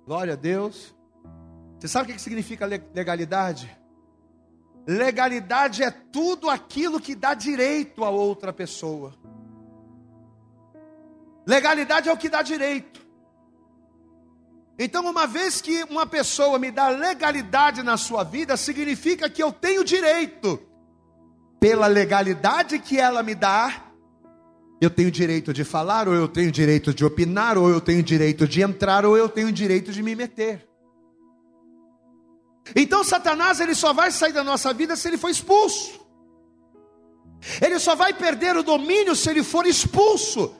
Glória 0.07 0.35
a 0.35 0.37
Deus. 0.37 0.95
Você 1.79 1.89
sabe 1.89 2.11
o 2.11 2.15
que 2.15 2.21
significa 2.21 2.67
legalidade? 2.67 3.75
Legalidade 4.87 5.83
é 5.83 5.91
tudo 5.91 6.51
aquilo 6.51 7.01
que 7.01 7.15
dá 7.15 7.33
direito 7.33 8.05
a 8.05 8.11
outra 8.11 8.53
pessoa. 8.53 9.15
Legalidade 11.47 12.09
é 12.09 12.13
o 12.13 12.17
que 12.17 12.29
dá 12.29 12.43
direito. 12.43 13.05
Então, 14.79 15.09
uma 15.09 15.27
vez 15.27 15.61
que 15.61 15.85
uma 15.85 16.07
pessoa 16.07 16.59
me 16.59 16.71
dá 16.71 16.89
legalidade 16.89 17.83
na 17.83 17.97
sua 17.97 18.25
vida, 18.25 18.57
significa 18.57 19.31
que 19.31 19.43
eu 19.43 19.53
tenho 19.53 19.85
direito 19.85 20.61
pela 21.65 21.87
legalidade 21.87 22.79
que 22.79 23.01
ela 23.01 23.23
me 23.23 23.35
dá, 23.35 23.87
eu 24.83 24.91
tenho 24.91 25.11
direito 25.11 25.51
de 25.51 25.65
falar, 25.65 26.07
ou 26.07 26.13
eu 26.13 26.29
tenho 26.29 26.53
direito 26.53 26.93
de 26.93 27.03
opinar, 27.07 27.57
ou 27.57 27.71
eu 27.71 27.81
tenho 27.81 28.03
direito 28.03 28.47
de 28.47 28.61
entrar, 28.61 29.07
ou 29.07 29.17
eu 29.17 29.31
tenho 29.31 29.51
direito 29.51 29.91
de 29.91 30.03
me 30.03 30.15
meter. 30.15 30.69
Então 32.77 33.03
Satanás 33.03 33.61
ele 33.61 33.75
só 33.75 33.95
vai 33.95 34.11
sair 34.11 34.35
da 34.35 34.45
nossa 34.45 34.75
vida 34.75 34.95
se 34.95 35.09
ele 35.09 35.17
for 35.17 35.31
expulso. 35.31 36.07
Ele 37.63 37.79
só 37.79 37.95
vai 37.95 38.13
perder 38.13 38.59
o 38.59 38.63
domínio 38.63 39.17
se 39.17 39.31
ele 39.31 39.43
for 39.43 39.65
expulso. 39.65 40.55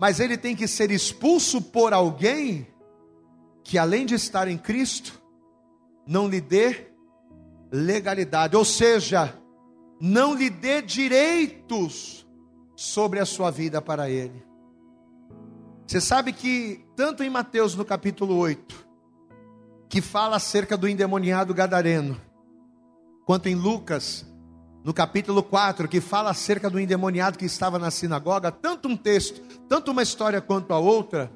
Mas 0.00 0.18
ele 0.18 0.36
tem 0.36 0.56
que 0.56 0.66
ser 0.66 0.90
expulso 0.90 1.62
por 1.62 1.92
alguém 1.92 2.66
que 3.62 3.78
além 3.78 4.04
de 4.04 4.16
estar 4.16 4.48
em 4.48 4.58
Cristo, 4.58 5.22
não 6.04 6.26
lhe 6.26 6.40
dê 6.40 6.88
legalidade, 7.70 8.56
ou 8.56 8.64
seja, 8.64 9.39
não 10.00 10.34
lhe 10.34 10.48
dê 10.48 10.80
direitos 10.80 12.26
sobre 12.74 13.20
a 13.20 13.26
sua 13.26 13.50
vida 13.50 13.82
para 13.82 14.08
ele. 14.08 14.42
Você 15.86 16.00
sabe 16.00 16.32
que, 16.32 16.84
tanto 16.96 17.22
em 17.22 17.28
Mateus 17.28 17.74
no 17.74 17.84
capítulo 17.84 18.36
8, 18.36 18.88
que 19.88 20.00
fala 20.00 20.36
acerca 20.36 20.76
do 20.76 20.88
endemoniado 20.88 21.52
gadareno, 21.52 22.18
quanto 23.26 23.48
em 23.48 23.54
Lucas, 23.54 24.24
no 24.82 24.94
capítulo 24.94 25.42
4, 25.42 25.88
que 25.88 26.00
fala 26.00 26.30
acerca 26.30 26.70
do 26.70 26.80
endemoniado 26.80 27.36
que 27.36 27.44
estava 27.44 27.78
na 27.78 27.90
sinagoga, 27.90 28.50
tanto 28.50 28.88
um 28.88 28.96
texto, 28.96 29.40
tanto 29.68 29.90
uma 29.90 30.02
história 30.02 30.40
quanto 30.40 30.72
a 30.72 30.78
outra, 30.78 31.30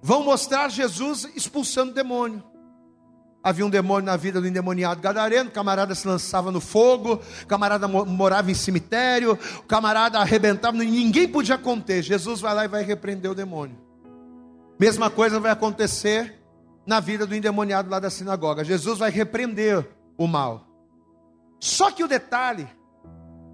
vão 0.00 0.22
mostrar 0.22 0.68
Jesus 0.68 1.28
expulsando 1.34 1.92
demônio. 1.92 2.44
Havia 3.44 3.66
um 3.66 3.70
demônio 3.70 4.06
na 4.06 4.16
vida 4.16 4.40
do 4.40 4.46
endemoniado 4.46 5.02
gadareno, 5.02 5.50
o 5.50 5.52
camarada 5.52 5.94
se 5.94 6.08
lançava 6.08 6.50
no 6.50 6.62
fogo, 6.62 7.20
o 7.42 7.46
camarada 7.46 7.86
morava 7.86 8.50
em 8.50 8.54
cemitério, 8.54 9.38
o 9.58 9.62
camarada 9.64 10.18
arrebentava, 10.18 10.78
ninguém 10.78 11.28
podia 11.28 11.58
conter. 11.58 12.02
Jesus 12.02 12.40
vai 12.40 12.54
lá 12.54 12.64
e 12.64 12.68
vai 12.68 12.82
repreender 12.82 13.30
o 13.30 13.34
demônio. 13.34 13.76
Mesma 14.80 15.10
coisa 15.10 15.38
vai 15.38 15.52
acontecer 15.52 16.40
na 16.86 17.00
vida 17.00 17.26
do 17.26 17.34
endemoniado 17.34 17.90
lá 17.90 18.00
da 18.00 18.08
sinagoga. 18.08 18.64
Jesus 18.64 18.98
vai 18.98 19.10
repreender 19.10 19.86
o 20.16 20.26
mal. 20.26 20.66
Só 21.60 21.90
que 21.90 22.02
o 22.02 22.08
detalhe 22.08 22.66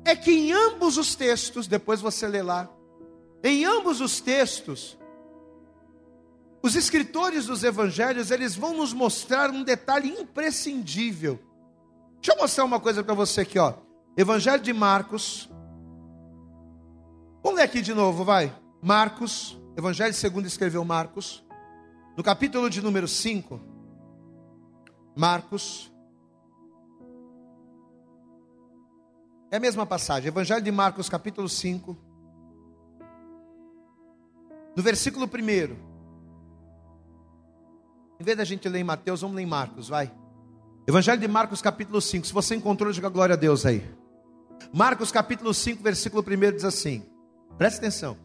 é 0.04 0.14
que 0.14 0.30
em 0.30 0.52
ambos 0.52 0.98
os 0.98 1.16
textos, 1.16 1.66
depois 1.66 2.00
você 2.00 2.28
lê 2.28 2.42
lá, 2.42 2.68
em 3.42 3.64
ambos 3.64 4.00
os 4.00 4.20
textos, 4.20 4.96
os 6.62 6.74
escritores 6.74 7.46
dos 7.46 7.64
evangelhos, 7.64 8.30
eles 8.30 8.54
vão 8.54 8.76
nos 8.76 8.92
mostrar 8.92 9.50
um 9.50 9.62
detalhe 9.62 10.08
imprescindível. 10.10 11.38
Deixa 12.20 12.32
eu 12.32 12.42
mostrar 12.42 12.64
uma 12.64 12.78
coisa 12.78 13.02
para 13.02 13.14
você 13.14 13.42
aqui, 13.42 13.58
ó. 13.58 13.74
Evangelho 14.16 14.62
de 14.62 14.72
Marcos. 14.72 15.48
Vamos 17.42 17.58
ler 17.58 17.64
aqui 17.64 17.80
de 17.80 17.94
novo, 17.94 18.24
vai. 18.24 18.54
Marcos, 18.82 19.58
Evangelho 19.76 20.12
segundo 20.12 20.46
escreveu 20.46 20.84
Marcos, 20.84 21.42
no 22.16 22.22
capítulo 22.22 22.68
de 22.68 22.82
número 22.82 23.08
5. 23.08 23.58
Marcos. 25.16 25.90
É 29.50 29.56
a 29.56 29.60
mesma 29.60 29.86
passagem, 29.86 30.28
Evangelho 30.28 30.62
de 30.62 30.70
Marcos, 30.70 31.08
capítulo 31.08 31.48
5. 31.48 31.96
no 34.76 34.82
versículo 34.82 35.26
1. 35.26 35.89
Em 38.20 38.22
vez 38.22 38.36
da 38.36 38.44
gente 38.44 38.68
ler 38.68 38.80
em 38.80 38.84
Mateus, 38.84 39.22
vamos 39.22 39.34
ler 39.34 39.44
em 39.44 39.46
Marcos, 39.46 39.88
vai. 39.88 40.12
Evangelho 40.86 41.18
de 41.18 41.26
Marcos, 41.26 41.62
capítulo 41.62 42.02
5. 42.02 42.26
Se 42.26 42.32
você 42.34 42.54
encontrou, 42.54 42.92
diga 42.92 43.08
glória 43.08 43.32
a 43.32 43.36
Deus 43.36 43.64
aí. 43.64 43.82
Marcos, 44.74 45.10
capítulo 45.10 45.54
5, 45.54 45.82
versículo 45.82 46.22
1 46.22 46.52
diz 46.52 46.64
assim: 46.66 47.02
preste 47.56 47.78
atenção. 47.78 48.18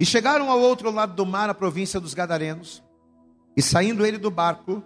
E 0.00 0.06
chegaram 0.06 0.50
ao 0.50 0.58
outro 0.58 0.90
lado 0.90 1.14
do 1.14 1.26
mar, 1.26 1.50
a 1.50 1.54
província 1.54 2.00
dos 2.00 2.14
Gadarenos, 2.14 2.82
e 3.54 3.60
saindo 3.60 4.04
ele 4.04 4.16
do 4.16 4.30
barco, 4.30 4.82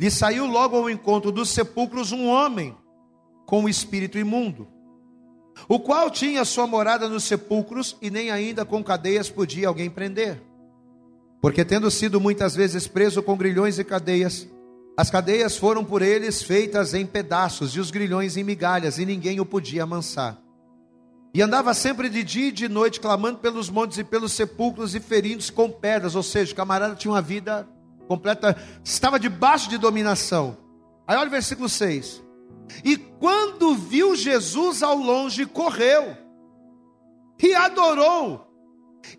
lhe 0.00 0.10
saiu 0.10 0.46
logo 0.46 0.78
ao 0.78 0.88
encontro 0.88 1.30
dos 1.30 1.50
sepulcros 1.50 2.12
um 2.12 2.26
homem 2.26 2.74
com 3.44 3.64
o 3.64 3.68
espírito 3.68 4.16
imundo, 4.16 4.66
o 5.68 5.78
qual 5.78 6.10
tinha 6.10 6.42
sua 6.46 6.66
morada 6.66 7.06
nos 7.06 7.24
sepulcros 7.24 7.98
e 8.00 8.10
nem 8.10 8.30
ainda 8.30 8.64
com 8.64 8.82
cadeias 8.82 9.28
podia 9.28 9.68
alguém 9.68 9.90
prender. 9.90 10.49
Porque 11.40 11.64
tendo 11.64 11.90
sido 11.90 12.20
muitas 12.20 12.54
vezes 12.54 12.86
preso 12.86 13.22
com 13.22 13.36
grilhões 13.36 13.78
e 13.78 13.84
cadeias, 13.84 14.46
as 14.96 15.08
cadeias 15.08 15.56
foram 15.56 15.84
por 15.84 16.02
eles 16.02 16.42
feitas 16.42 16.92
em 16.92 17.06
pedaços 17.06 17.74
e 17.74 17.80
os 17.80 17.90
grilhões 17.90 18.36
em 18.36 18.44
migalhas, 18.44 18.98
e 18.98 19.06
ninguém 19.06 19.40
o 19.40 19.46
podia 19.46 19.84
amansar. 19.84 20.38
E 21.32 21.40
andava 21.40 21.72
sempre 21.72 22.08
de 22.08 22.22
dia 22.24 22.48
e 22.48 22.52
de 22.52 22.68
noite, 22.68 23.00
clamando 23.00 23.38
pelos 23.38 23.70
montes 23.70 23.98
e 23.98 24.04
pelos 24.04 24.32
sepulcros 24.32 24.94
e 24.94 25.00
ferindo-se 25.00 25.50
com 25.52 25.70
pedras. 25.70 26.16
Ou 26.16 26.22
seja, 26.22 26.52
o 26.52 26.56
camarada 26.56 26.96
tinha 26.96 27.12
uma 27.12 27.22
vida 27.22 27.68
completa, 28.08 28.56
estava 28.84 29.18
debaixo 29.18 29.70
de 29.70 29.78
dominação. 29.78 30.58
Aí 31.06 31.16
olha 31.16 31.28
o 31.28 31.30
versículo 31.30 31.68
6. 31.68 32.22
E 32.84 32.96
quando 32.96 33.74
viu 33.74 34.16
Jesus 34.16 34.82
ao 34.82 34.96
longe, 34.96 35.46
correu 35.46 36.16
e 37.42 37.54
adorou, 37.54 38.49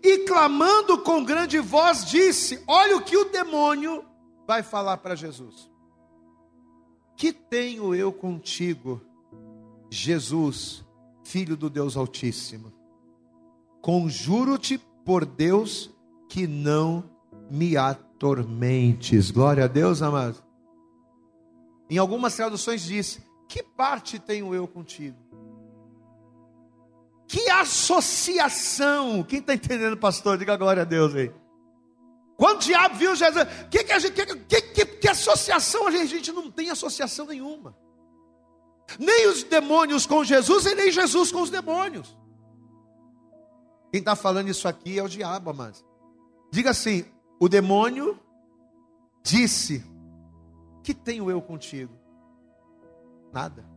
e 0.02 0.18
clamando 0.20 0.98
com 0.98 1.24
grande 1.24 1.58
voz, 1.58 2.04
disse: 2.04 2.62
Olha 2.66 2.96
o 2.96 3.02
que 3.02 3.16
o 3.16 3.26
demônio 3.26 4.04
vai 4.46 4.62
falar 4.62 4.98
para 4.98 5.14
Jesus. 5.14 5.70
Que 7.16 7.32
tenho 7.32 7.94
eu 7.94 8.12
contigo, 8.12 9.00
Jesus, 9.90 10.84
filho 11.24 11.56
do 11.56 11.70
Deus 11.70 11.96
Altíssimo? 11.96 12.72
Conjuro-te 13.80 14.78
por 15.04 15.24
Deus 15.24 15.90
que 16.28 16.46
não 16.46 17.04
me 17.50 17.76
atormentes. 17.76 19.30
Glória 19.30 19.64
a 19.64 19.68
Deus, 19.68 20.02
amado. 20.02 20.42
Em 21.90 21.98
algumas 21.98 22.34
traduções 22.34 22.82
diz: 22.82 23.20
Que 23.48 23.62
parte 23.62 24.18
tenho 24.18 24.54
eu 24.54 24.66
contigo? 24.66 25.31
Que 27.32 27.48
associação? 27.48 29.22
Quem 29.22 29.38
está 29.38 29.54
entendendo, 29.54 29.96
pastor? 29.96 30.36
Diga 30.36 30.54
glória 30.54 30.82
a 30.82 30.84
Deus 30.84 31.14
aí. 31.14 31.32
Quando 32.36 32.58
o 32.58 32.60
diabo 32.60 32.94
viu 32.96 33.16
Jesus, 33.16 33.46
que, 33.70 33.82
que, 33.82 34.10
que, 34.36 34.60
que, 34.60 34.84
que 34.84 35.08
associação? 35.08 35.86
A 35.86 35.90
gente, 35.90 36.02
a 36.02 36.16
gente 36.18 36.30
não 36.30 36.50
tem 36.50 36.68
associação 36.68 37.24
nenhuma. 37.24 37.74
Nem 38.98 39.28
os 39.28 39.44
demônios 39.44 40.04
com 40.04 40.22
Jesus 40.22 40.66
e 40.66 40.74
nem 40.74 40.92
Jesus 40.92 41.32
com 41.32 41.40
os 41.40 41.48
demônios. 41.48 42.14
Quem 43.90 44.00
está 44.00 44.14
falando 44.14 44.48
isso 44.50 44.68
aqui 44.68 44.98
é 44.98 45.02
o 45.02 45.08
diabo, 45.08 45.48
amados. 45.48 45.82
Diga 46.50 46.68
assim: 46.68 47.06
o 47.40 47.48
demônio 47.48 48.20
disse: 49.22 49.82
Que 50.82 50.92
tenho 50.92 51.30
eu 51.30 51.40
contigo? 51.40 51.98
Nada. 53.32 53.71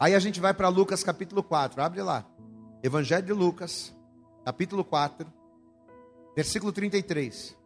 Aí 0.00 0.14
a 0.14 0.18
gente 0.20 0.38
vai 0.38 0.54
para 0.54 0.68
Lucas 0.68 1.02
capítulo 1.02 1.42
4, 1.42 1.82
abre 1.82 2.02
lá. 2.02 2.24
Evangelho 2.82 3.26
de 3.26 3.32
Lucas, 3.32 3.92
capítulo 4.44 4.84
4, 4.84 5.26
versículo 6.36 6.70
33. 6.70 7.56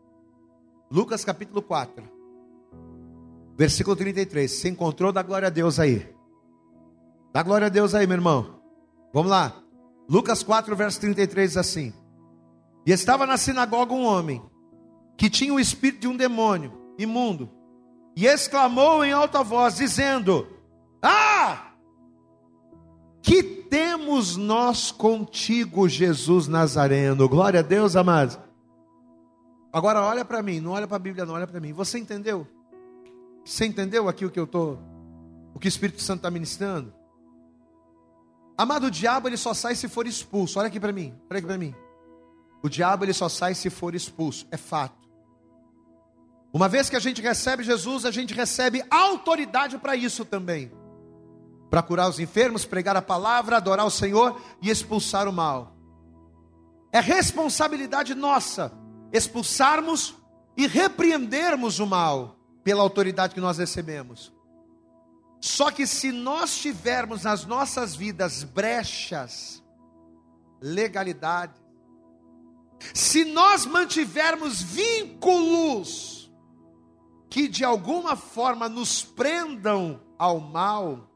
Lucas 0.90 1.24
capítulo 1.26 1.60
4, 1.60 2.02
versículo 3.54 3.94
33. 3.94 4.50
Você 4.50 4.70
encontrou? 4.70 5.12
Dá 5.12 5.22
glória 5.22 5.48
a 5.48 5.50
Deus 5.50 5.78
aí. 5.78 6.10
Dá 7.34 7.42
glória 7.42 7.66
a 7.66 7.70
Deus 7.70 7.94
aí, 7.94 8.06
meu 8.06 8.16
irmão. 8.16 8.62
Vamos 9.12 9.30
lá. 9.30 9.54
Lucas 10.08 10.42
4, 10.42 10.74
verso 10.74 11.00
33 11.00 11.50
diz 11.50 11.56
assim: 11.58 11.92
E 12.86 12.92
estava 12.92 13.26
na 13.26 13.36
sinagoga 13.36 13.92
um 13.92 14.06
homem 14.06 14.42
que 15.18 15.28
tinha 15.28 15.52
o 15.52 15.60
espírito 15.60 16.00
de 16.00 16.08
um 16.08 16.16
demônio 16.16 16.72
imundo, 16.98 17.50
e 18.16 18.26
exclamou 18.26 19.04
em 19.04 19.12
alta 19.12 19.42
voz, 19.42 19.76
dizendo: 19.76 20.46
Ah! 21.02 21.31
Que 23.22 23.42
temos 23.42 24.36
nós 24.36 24.90
contigo, 24.90 25.88
Jesus 25.88 26.48
Nazareno? 26.48 27.28
Glória 27.28 27.60
a 27.60 27.62
Deus, 27.62 27.94
amados. 27.94 28.38
Agora 29.72 30.02
olha 30.02 30.24
para 30.24 30.42
mim, 30.42 30.60
não 30.60 30.72
olha 30.72 30.86
para 30.86 30.96
a 30.96 31.00
Bíblia, 31.00 31.24
não 31.24 31.34
olha 31.34 31.46
para 31.46 31.60
mim. 31.60 31.72
Você 31.72 31.98
entendeu? 31.98 32.46
Você 33.44 33.64
entendeu 33.64 34.08
aqui 34.08 34.26
o 34.26 34.30
que 34.30 34.38
eu 34.38 34.46
tô, 34.46 34.76
o 35.54 35.58
que 35.58 35.66
o 35.66 35.68
Espírito 35.68 36.02
Santo 36.02 36.18
está 36.18 36.30
ministrando? 36.30 36.92
Amado, 38.58 38.86
o 38.86 38.90
diabo 38.90 39.28
ele 39.28 39.36
só 39.36 39.54
sai 39.54 39.74
se 39.74 39.88
for 39.88 40.06
expulso. 40.06 40.58
Olha 40.58 40.68
aqui 40.68 40.78
para 40.78 40.92
mim, 40.92 41.14
olha 41.30 41.38
aqui 41.38 41.46
para 41.46 41.56
mim. 41.56 41.74
O 42.62 42.68
diabo 42.68 43.04
ele 43.04 43.12
só 43.12 43.28
sai 43.28 43.54
se 43.54 43.70
for 43.70 43.94
expulso, 43.94 44.46
é 44.50 44.56
fato. 44.56 45.08
Uma 46.52 46.68
vez 46.68 46.90
que 46.90 46.96
a 46.96 47.00
gente 47.00 47.22
recebe 47.22 47.62
Jesus, 47.62 48.04
a 48.04 48.10
gente 48.10 48.34
recebe 48.34 48.84
autoridade 48.90 49.78
para 49.78 49.96
isso 49.96 50.24
também. 50.24 50.70
Para 51.72 51.82
curar 51.82 52.10
os 52.10 52.20
enfermos, 52.20 52.66
pregar 52.66 52.98
a 52.98 53.00
palavra, 53.00 53.56
adorar 53.56 53.86
o 53.86 53.90
Senhor 53.90 54.38
e 54.60 54.68
expulsar 54.68 55.26
o 55.26 55.32
mal. 55.32 55.74
É 56.92 57.00
responsabilidade 57.00 58.14
nossa 58.14 58.70
expulsarmos 59.10 60.14
e 60.54 60.66
repreendermos 60.66 61.78
o 61.78 61.86
mal 61.86 62.36
pela 62.62 62.82
autoridade 62.82 63.32
que 63.32 63.40
nós 63.40 63.56
recebemos. 63.56 64.30
Só 65.40 65.70
que 65.70 65.86
se 65.86 66.12
nós 66.12 66.58
tivermos 66.58 67.24
nas 67.24 67.46
nossas 67.46 67.96
vidas 67.96 68.44
brechas, 68.44 69.64
legalidade, 70.60 71.58
se 72.92 73.24
nós 73.24 73.64
mantivermos 73.64 74.60
vínculos 74.60 76.30
que 77.30 77.48
de 77.48 77.64
alguma 77.64 78.14
forma 78.14 78.68
nos 78.68 79.02
prendam 79.02 79.98
ao 80.18 80.38
mal, 80.38 81.11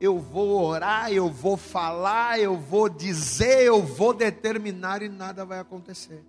eu 0.00 0.18
vou 0.18 0.62
orar, 0.62 1.10
eu 1.10 1.30
vou 1.30 1.56
falar, 1.56 2.38
eu 2.38 2.58
vou 2.58 2.88
dizer, 2.88 3.64
eu 3.64 3.82
vou 3.82 4.12
determinar 4.12 5.02
e 5.02 5.08
nada 5.08 5.44
vai 5.44 5.58
acontecer. 5.58 6.22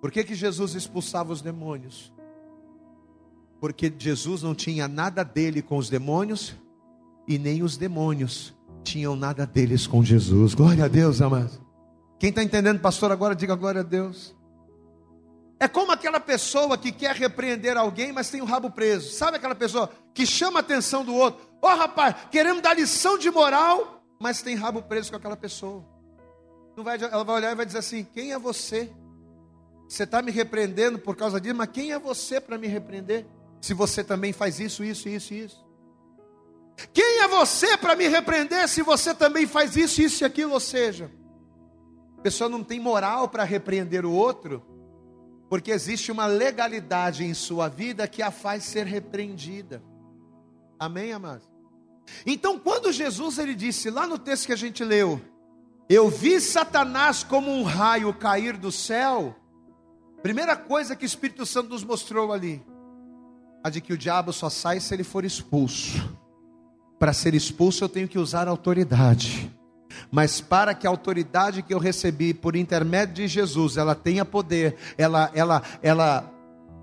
Por 0.00 0.10
que, 0.10 0.24
que 0.24 0.34
Jesus 0.34 0.74
expulsava 0.74 1.32
os 1.32 1.42
demônios? 1.42 2.12
Porque 3.60 3.92
Jesus 3.98 4.42
não 4.42 4.54
tinha 4.54 4.86
nada 4.86 5.24
dele 5.24 5.60
com 5.60 5.76
os 5.76 5.90
demônios 5.90 6.56
e 7.26 7.38
nem 7.38 7.62
os 7.62 7.76
demônios 7.76 8.54
tinham 8.82 9.16
nada 9.16 9.46
deles 9.46 9.86
com 9.86 10.02
Jesus. 10.02 10.54
Glória 10.54 10.84
a 10.84 10.88
Deus, 10.88 11.20
amados. 11.20 11.60
Quem 12.18 12.30
está 12.30 12.42
entendendo, 12.42 12.80
pastor, 12.80 13.12
agora 13.12 13.34
diga 13.34 13.54
glória 13.54 13.80
a 13.80 13.84
Deus. 13.84 14.34
É 15.60 15.66
como 15.66 15.90
aquela 15.90 16.20
pessoa 16.20 16.78
que 16.78 16.92
quer 16.92 17.16
repreender 17.16 17.76
alguém, 17.76 18.12
mas 18.12 18.30
tem 18.30 18.40
o 18.40 18.44
rabo 18.44 18.70
preso. 18.70 19.10
Sabe 19.12 19.36
aquela 19.36 19.54
pessoa 19.54 19.90
que 20.14 20.24
chama 20.24 20.58
a 20.58 20.60
atenção 20.60 21.04
do 21.04 21.14
outro? 21.14 21.44
Ó 21.60 21.72
oh, 21.72 21.76
rapaz, 21.76 22.14
queremos 22.30 22.62
dar 22.62 22.74
lição 22.74 23.18
de 23.18 23.30
moral, 23.30 24.04
mas 24.20 24.40
tem 24.40 24.54
rabo 24.54 24.82
preso 24.82 25.10
com 25.10 25.16
aquela 25.16 25.36
pessoa. 25.36 25.84
Não 26.76 26.84
vai, 26.84 26.96
ela 27.00 27.24
vai 27.24 27.36
olhar 27.36 27.52
e 27.52 27.56
vai 27.56 27.66
dizer 27.66 27.78
assim: 27.78 28.04
quem 28.04 28.32
é 28.32 28.38
você? 28.38 28.92
Você 29.88 30.04
está 30.04 30.22
me 30.22 30.30
repreendendo 30.30 30.98
por 30.98 31.16
causa 31.16 31.40
disso, 31.40 31.56
mas 31.56 31.70
quem 31.72 31.92
é 31.92 31.98
você 31.98 32.40
para 32.40 32.56
me 32.56 32.68
repreender? 32.68 33.26
Se 33.60 33.74
você 33.74 34.04
também 34.04 34.32
faz 34.32 34.60
isso, 34.60 34.84
isso, 34.84 35.08
isso 35.08 35.34
isso. 35.34 35.66
Quem 36.92 37.22
é 37.22 37.26
você 37.26 37.76
para 37.76 37.96
me 37.96 38.06
repreender 38.06 38.68
se 38.68 38.82
você 38.82 39.12
também 39.12 39.46
faz 39.46 39.76
isso, 39.76 40.00
isso 40.00 40.22
e 40.22 40.24
aquilo? 40.24 40.52
Ou 40.52 40.60
seja, 40.60 41.10
a 42.16 42.20
pessoa 42.20 42.48
não 42.48 42.62
tem 42.62 42.78
moral 42.78 43.28
para 43.28 43.42
repreender 43.42 44.06
o 44.06 44.12
outro, 44.12 44.62
porque 45.48 45.70
existe 45.70 46.12
uma 46.12 46.26
legalidade 46.26 47.24
em 47.24 47.34
sua 47.34 47.68
vida 47.68 48.06
que 48.06 48.22
a 48.22 48.30
faz 48.30 48.64
ser 48.64 48.86
repreendida. 48.86 49.82
Amém, 50.78 51.12
amados? 51.12 51.48
Então, 52.24 52.58
quando 52.58 52.92
Jesus 52.92 53.38
ele 53.38 53.54
disse 53.54 53.90
lá 53.90 54.06
no 54.06 54.18
texto 54.18 54.46
que 54.46 54.52
a 54.52 54.56
gente 54.56 54.84
leu, 54.84 55.20
eu 55.88 56.08
vi 56.08 56.40
Satanás 56.40 57.22
como 57.22 57.50
um 57.50 57.62
raio 57.62 58.12
cair 58.14 58.56
do 58.56 58.70
céu, 58.70 59.34
Primeira 60.22 60.56
coisa 60.56 60.96
que 60.96 61.04
o 61.04 61.06
Espírito 61.06 61.46
Santo 61.46 61.70
nos 61.70 61.84
mostrou 61.84 62.32
ali, 62.32 62.60
a 63.62 63.70
de 63.70 63.80
que 63.80 63.92
o 63.92 63.98
diabo 63.98 64.32
só 64.32 64.50
sai 64.50 64.80
se 64.80 64.92
ele 64.92 65.04
for 65.04 65.24
expulso. 65.24 66.18
Para 66.98 67.12
ser 67.12 67.34
expulso 67.34 67.84
eu 67.84 67.88
tenho 67.88 68.08
que 68.08 68.18
usar 68.18 68.48
autoridade. 68.48 69.56
Mas 70.10 70.40
para 70.40 70.74
que 70.74 70.86
a 70.86 70.90
autoridade 70.90 71.62
que 71.62 71.72
eu 71.72 71.78
recebi 71.78 72.32
por 72.32 72.56
intermédio 72.56 73.14
de 73.14 73.28
Jesus, 73.28 73.76
ela 73.76 73.94
tenha 73.94 74.24
poder, 74.24 74.76
ela 74.96 75.30
ela 75.34 75.62
ela 75.82 76.32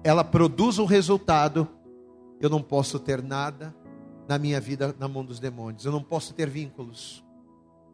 ela 0.04 0.24
produza 0.24 0.82
um 0.82 0.86
resultado, 0.86 1.68
eu 2.40 2.50
não 2.50 2.62
posso 2.62 3.00
ter 3.00 3.24
nada 3.24 3.76
na 4.28 4.38
minha 4.38 4.60
vida 4.60 4.96
na 5.00 5.08
mão 5.08 5.24
dos 5.24 5.40
demônios. 5.40 5.86
Eu 5.86 5.92
não 5.92 6.04
posso 6.04 6.34
ter 6.34 6.50
vínculos. 6.50 7.24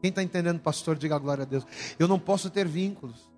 Quem 0.01 0.10
está 0.10 0.23
entendendo, 0.23 0.60
pastor, 0.60 0.97
diga 0.97 1.17
glória 1.17 1.43
a 1.43 1.45
Deus. 1.45 1.65
Eu 1.99 2.07
não 2.07 2.19
posso 2.19 2.49
ter 2.49 2.67
vínculos. 2.67 3.29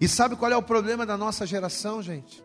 E 0.00 0.06
sabe 0.06 0.36
qual 0.36 0.52
é 0.52 0.56
o 0.56 0.62
problema 0.62 1.06
da 1.06 1.16
nossa 1.16 1.46
geração, 1.46 2.02
gente? 2.02 2.44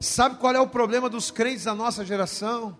Sabe 0.00 0.36
qual 0.36 0.54
é 0.54 0.60
o 0.60 0.68
problema 0.68 1.10
dos 1.10 1.30
crentes 1.30 1.64
da 1.64 1.74
nossa 1.74 2.04
geração? 2.04 2.78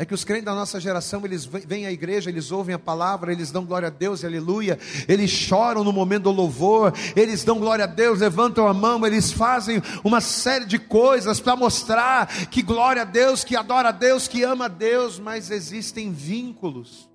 É 0.00 0.04
que 0.06 0.14
os 0.14 0.24
crentes 0.24 0.46
da 0.46 0.54
nossa 0.54 0.80
geração, 0.80 1.20
eles 1.26 1.44
vêm 1.44 1.84
à 1.84 1.92
igreja, 1.92 2.30
eles 2.30 2.50
ouvem 2.50 2.74
a 2.74 2.78
palavra, 2.78 3.32
eles 3.32 3.50
dão 3.50 3.66
glória 3.66 3.88
a 3.88 3.90
Deus 3.90 4.24
aleluia, 4.24 4.78
eles 5.06 5.30
choram 5.30 5.84
no 5.84 5.92
momento 5.92 6.22
do 6.22 6.30
louvor, 6.30 6.94
eles 7.14 7.44
dão 7.44 7.58
glória 7.58 7.84
a 7.84 7.86
Deus, 7.86 8.20
levantam 8.20 8.66
a 8.66 8.72
mão, 8.72 9.04
eles 9.04 9.30
fazem 9.30 9.82
uma 10.02 10.22
série 10.22 10.64
de 10.64 10.78
coisas 10.78 11.38
para 11.38 11.54
mostrar 11.54 12.48
que 12.48 12.62
glória 12.62 13.02
a 13.02 13.04
Deus, 13.04 13.44
que 13.44 13.54
adora 13.54 13.90
a 13.90 13.92
Deus, 13.92 14.26
que 14.26 14.42
ama 14.42 14.64
a 14.64 14.68
Deus, 14.68 15.18
mas 15.18 15.50
existem 15.50 16.10
vínculos, 16.10 17.06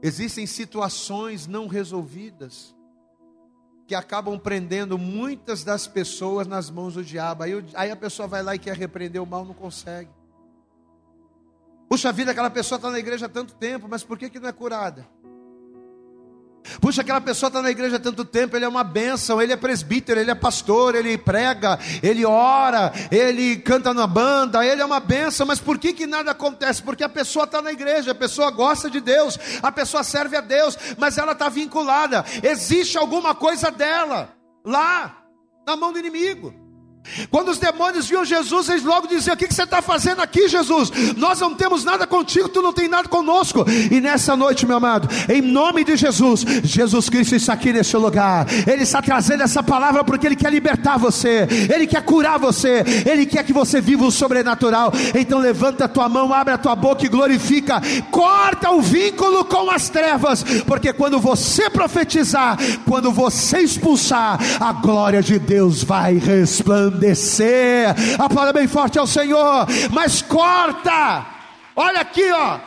existem 0.00 0.46
situações 0.46 1.48
não 1.48 1.66
resolvidas, 1.66 2.72
que 3.88 3.96
acabam 3.96 4.38
prendendo 4.38 4.96
muitas 4.96 5.64
das 5.64 5.88
pessoas 5.88 6.46
nas 6.46 6.70
mãos 6.70 6.94
do 6.94 7.02
diabo, 7.02 7.42
aí, 7.42 7.64
aí 7.74 7.90
a 7.90 7.96
pessoa 7.96 8.28
vai 8.28 8.44
lá 8.44 8.54
e 8.54 8.60
quer 8.60 8.76
repreender 8.76 9.20
o 9.20 9.26
mal, 9.26 9.44
não 9.44 9.54
consegue. 9.54 10.08
Puxa 11.88 12.12
vida, 12.12 12.30
aquela 12.30 12.50
pessoa 12.50 12.76
está 12.76 12.90
na 12.90 12.98
igreja 12.98 13.26
há 13.26 13.28
tanto 13.28 13.54
tempo, 13.54 13.86
mas 13.88 14.02
por 14.02 14.18
que, 14.18 14.30
que 14.30 14.40
não 14.40 14.48
é 14.48 14.52
curada? 14.52 15.06
Puxa, 16.80 17.02
aquela 17.02 17.20
pessoa 17.20 17.48
está 17.48 17.60
na 17.60 17.70
igreja 17.70 17.96
há 17.96 18.00
tanto 18.00 18.24
tempo, 18.24 18.56
ele 18.56 18.64
é 18.64 18.68
uma 18.68 18.82
bênção, 18.82 19.40
ele 19.40 19.52
é 19.52 19.56
presbítero, 19.56 20.18
ele 20.18 20.30
é 20.30 20.34
pastor, 20.34 20.94
ele 20.94 21.16
prega, 21.18 21.78
ele 22.02 22.24
ora, 22.24 22.90
ele 23.10 23.56
canta 23.56 23.92
na 23.92 24.06
banda, 24.06 24.64
ele 24.64 24.80
é 24.80 24.84
uma 24.84 24.98
bênção, 24.98 25.46
mas 25.46 25.60
por 25.60 25.78
que, 25.78 25.92
que 25.92 26.06
nada 26.06 26.30
acontece? 26.30 26.82
Porque 26.82 27.04
a 27.04 27.08
pessoa 27.08 27.44
está 27.44 27.60
na 27.60 27.70
igreja, 27.70 28.12
a 28.12 28.14
pessoa 28.14 28.50
gosta 28.50 28.88
de 28.88 29.00
Deus, 29.00 29.38
a 29.62 29.70
pessoa 29.70 30.02
serve 30.02 30.36
a 30.36 30.40
Deus, 30.40 30.76
mas 30.96 31.18
ela 31.18 31.32
está 31.32 31.50
vinculada, 31.50 32.24
existe 32.42 32.96
alguma 32.96 33.34
coisa 33.34 33.70
dela 33.70 34.34
lá, 34.64 35.22
na 35.66 35.76
mão 35.76 35.92
do 35.92 35.98
inimigo. 35.98 36.63
Quando 37.30 37.50
os 37.50 37.58
demônios 37.58 38.08
viam 38.08 38.24
Jesus, 38.24 38.68
eles 38.68 38.82
logo 38.82 39.06
diziam: 39.06 39.34
O 39.34 39.36
que, 39.36 39.52
você 39.52 39.64
está 39.64 39.82
fazendo 39.82 40.20
aqui, 40.20 40.48
Jesus? 40.48 40.90
Nós 41.16 41.38
não 41.38 41.54
temos 41.54 41.84
nada 41.84 42.06
contigo, 42.06 42.48
tu 42.48 42.62
não 42.62 42.72
tem 42.72 42.88
nada 42.88 43.08
conosco. 43.08 43.64
E 43.90 44.00
nessa 44.00 44.34
noite, 44.34 44.66
meu 44.66 44.78
amado, 44.78 45.08
em 45.28 45.42
nome 45.42 45.84
de 45.84 45.96
Jesus, 45.96 46.44
Jesus 46.62 47.10
Cristo 47.10 47.34
está 47.34 47.52
aqui 47.52 47.72
nesse 47.72 47.96
lugar. 47.96 48.46
Ele 48.66 48.84
está 48.84 49.02
trazendo 49.02 49.42
essa 49.42 49.62
palavra 49.62 50.02
porque 50.02 50.26
Ele 50.26 50.36
quer 50.36 50.50
libertar 50.50 50.98
você, 50.98 51.46
Ele 51.72 51.86
quer 51.86 52.02
curar 52.02 52.38
você, 52.38 52.82
Ele 53.04 53.26
quer 53.26 53.44
que 53.44 53.52
você 53.52 53.82
viva 53.82 54.06
o 54.06 54.10
sobrenatural. 54.10 54.90
Então 55.14 55.38
levanta 55.38 55.84
a 55.84 55.88
tua 55.88 56.08
mão, 56.08 56.32
abre 56.32 56.54
a 56.54 56.58
tua 56.58 56.74
boca 56.74 57.04
e 57.04 57.08
glorifica. 57.08 57.82
Corta 58.10 58.70
o 58.70 58.80
vínculo 58.80 59.44
com 59.44 59.70
as 59.70 59.90
trevas, 59.90 60.42
porque 60.66 60.92
quando 60.92 61.20
você 61.20 61.68
profetizar, 61.68 62.56
quando 62.86 63.12
você 63.12 63.58
expulsar, 63.58 64.38
a 64.58 64.72
glória 64.72 65.22
de 65.22 65.38
Deus 65.38 65.84
vai 65.84 66.14
resplandecer 66.14 66.93
resplandecer. 66.94 67.94
Aplauda 68.18 68.52
bem 68.52 68.68
forte 68.68 68.98
ao 68.98 69.06
Senhor, 69.06 69.66
mas 69.92 70.22
corta. 70.22 71.26
Olha 71.76 72.00
aqui, 72.00 72.30
ó. 72.32 72.60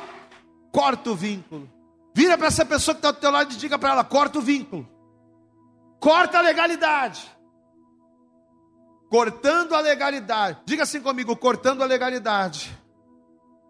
Corta 0.72 1.12
o 1.12 1.16
vínculo. 1.16 1.70
Vira 2.14 2.38
para 2.38 2.48
essa 2.48 2.66
pessoa 2.66 2.96
que 2.96 3.00
está 3.00 3.12
do 3.12 3.20
teu 3.20 3.32
lado 3.32 3.54
e 3.54 3.58
diga 3.58 3.78
para 3.80 3.92
ela: 3.92 4.04
corta 4.04 4.40
o 4.40 4.42
vínculo. 4.42 4.88
Corta 6.00 6.40
a 6.40 6.42
legalidade. 6.42 7.26
Cortando 9.10 9.74
a 9.74 9.80
legalidade. 9.80 10.60
Diga 10.66 10.84
assim 10.84 11.02
comigo: 11.02 11.36
cortando 11.36 11.82
a 11.82 11.86
legalidade. 11.86 12.76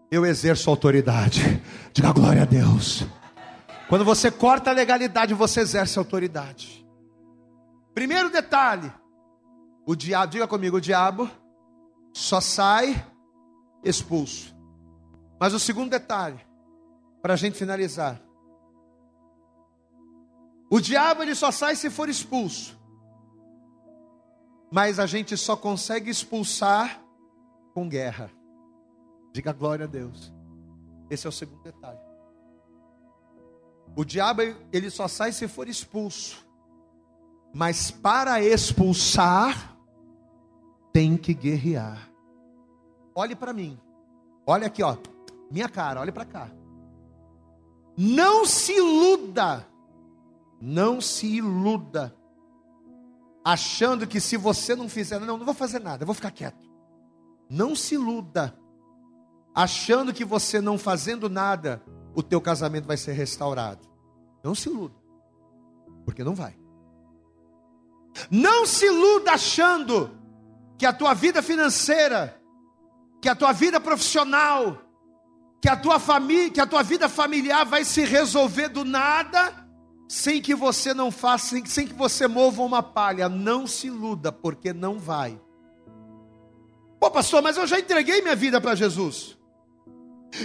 Eu 0.10 0.26
exerço 0.26 0.70
autoridade. 0.70 1.62
Diga 1.93 2.12
glória 2.13 2.43
a 2.43 2.46
Deus. 2.46 3.06
Quando 3.89 4.04
você 4.04 4.32
corta 4.32 4.70
a 4.70 4.74
legalidade, 4.74 5.34
você 5.34 5.62
exerce 5.62 5.98
autoridade. 6.00 6.86
Primeiro 7.93 8.30
detalhe: 8.30 8.91
o 9.88 9.95
diabo, 9.95 10.30
diga 10.30 10.45
comigo, 10.45 10.76
o 10.76 10.82
diabo 10.82 11.32
só 12.13 12.41
sai 12.41 13.08
expulso. 13.82 14.54
Mas 15.39 15.54
o 15.54 15.60
segundo 15.60 15.89
detalhe, 15.89 16.45
para 17.21 17.36
a 17.36 17.38
gente 17.38 17.58
finalizar. 17.58 18.21
O 20.69 20.82
diabo 20.82 21.23
ele 21.23 21.34
só 21.34 21.52
sai 21.52 21.78
se 21.78 21.89
for 21.89 22.10
expulso. 22.10 22.78
Mas 24.69 25.00
a 25.00 25.06
gente 25.06 25.38
só 25.38 25.56
consegue 25.56 26.10
expulsar 26.10 27.02
com 27.73 27.88
guerra. 27.88 28.30
Diga 29.32 29.54
glória 29.54 29.86
a 29.86 29.88
Deus. 29.88 30.34
Esse 31.10 31.26
é 31.26 31.30
o 31.30 31.32
segundo 31.32 31.63
detalhe. 31.63 32.00
O 33.95 34.04
diabo 34.04 34.41
ele 34.73 34.89
só 34.89 35.08
sai 35.08 35.32
se 35.32 35.47
for 35.47 35.69
expulso. 35.69 36.45
Mas 37.54 37.89
para 37.89 38.43
expulsar 38.43 39.77
tem 40.97 41.15
que 41.15 41.31
guerrear. 41.31 42.10
Olhe 43.13 43.36
para 43.36 43.53
mim. 43.53 43.79
Olha 44.47 44.65
aqui, 44.65 44.81
ó. 44.81 44.97
Minha 45.51 45.69
cara, 45.69 46.01
olhe 46.01 46.12
para 46.12 46.25
cá. 46.25 46.49
Não 47.95 48.47
se 48.47 48.73
iluda. 48.73 49.63
Não 50.60 50.99
se 50.99 51.27
iluda. 51.27 52.15
Achando 53.45 54.07
que 54.07 54.19
se 54.19 54.38
você 54.38 54.75
não 54.75 54.89
fizer, 54.89 55.19
não, 55.19 55.38
não 55.38 55.45
vou 55.45 55.53
fazer 55.53 55.77
nada, 55.77 56.01
eu 56.01 56.07
vou 56.07 56.15
ficar 56.15 56.31
quieto. 56.31 56.67
Não 57.47 57.75
se 57.75 57.93
iluda. 57.93 58.57
Achando 59.53 60.12
que 60.12 60.25
você 60.25 60.60
não 60.60 60.79
fazendo 60.79 61.29
nada, 61.29 61.79
o 62.15 62.23
teu 62.23 62.41
casamento 62.41 62.88
vai 62.88 62.97
ser 62.97 63.12
restaurado. 63.12 63.88
Não 64.43 64.55
se 64.55 64.67
iluda. 64.67 64.95
Porque 66.05 66.23
não 66.23 66.33
vai. 66.33 66.57
Não 68.31 68.65
se 68.65 68.88
iluda 68.88 69.33
achando 69.33 70.25
que 70.78 70.86
a 70.86 70.94
tua 70.94 71.13
vida 71.13 71.42
financeira, 71.42 72.40
que 73.22 73.28
a 73.28 73.36
tua 73.36 73.52
vida 73.52 73.80
profissional, 73.80 74.82
que 75.62 75.70
a 75.70 75.76
tua 75.76 76.00
família, 76.00 76.52
que 76.52 76.62
a 76.62 76.68
tua 76.68 76.84
vida 76.84 77.10
familiar 77.10 77.66
vai 77.66 77.84
se 77.84 78.06
resolver 78.06 78.70
do 78.70 78.86
nada, 78.86 79.68
sem 80.08 80.42
que 80.42 80.54
você 80.54 80.94
não 80.94 81.12
faça, 81.12 81.48
sem, 81.48 81.66
sem 81.66 81.88
que 81.88 81.94
você 81.94 82.28
mova 82.28 82.62
uma 82.62 82.84
palha. 82.84 83.28
Não 83.28 83.66
se 83.66 83.88
iluda, 83.88 84.32
porque 84.32 84.72
não 84.72 85.00
vai. 85.00 85.40
Pô, 87.00 87.10
pastor, 87.12 87.42
mas 87.42 87.58
eu 87.58 87.68
já 87.68 87.80
entreguei 87.80 88.22
minha 88.22 88.36
vida 88.36 88.62
para 88.62 88.76
Jesus. 88.76 89.38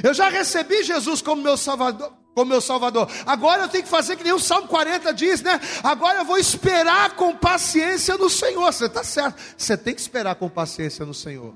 Eu 0.02 0.14
já 0.14 0.28
recebi 0.28 0.82
Jesus 0.82 1.20
como 1.20 1.42
meu 1.42 1.56
Salvador 1.56 2.21
como 2.34 2.50
meu 2.50 2.60
Salvador. 2.60 3.08
Agora 3.26 3.62
eu 3.62 3.68
tenho 3.68 3.84
que 3.84 3.90
fazer 3.90 4.16
que 4.16 4.24
nem 4.24 4.32
o 4.32 4.38
Salmo 4.38 4.68
40 4.68 5.12
diz, 5.12 5.42
né? 5.42 5.60
Agora 5.82 6.18
eu 6.18 6.24
vou 6.24 6.38
esperar 6.38 7.14
com 7.16 7.34
paciência 7.36 8.16
no 8.16 8.30
Senhor. 8.30 8.72
Você 8.72 8.86
está 8.86 9.04
certo. 9.04 9.40
Você 9.56 9.76
tem 9.76 9.94
que 9.94 10.00
esperar 10.00 10.34
com 10.36 10.48
paciência 10.48 11.04
no 11.04 11.14
Senhor. 11.14 11.54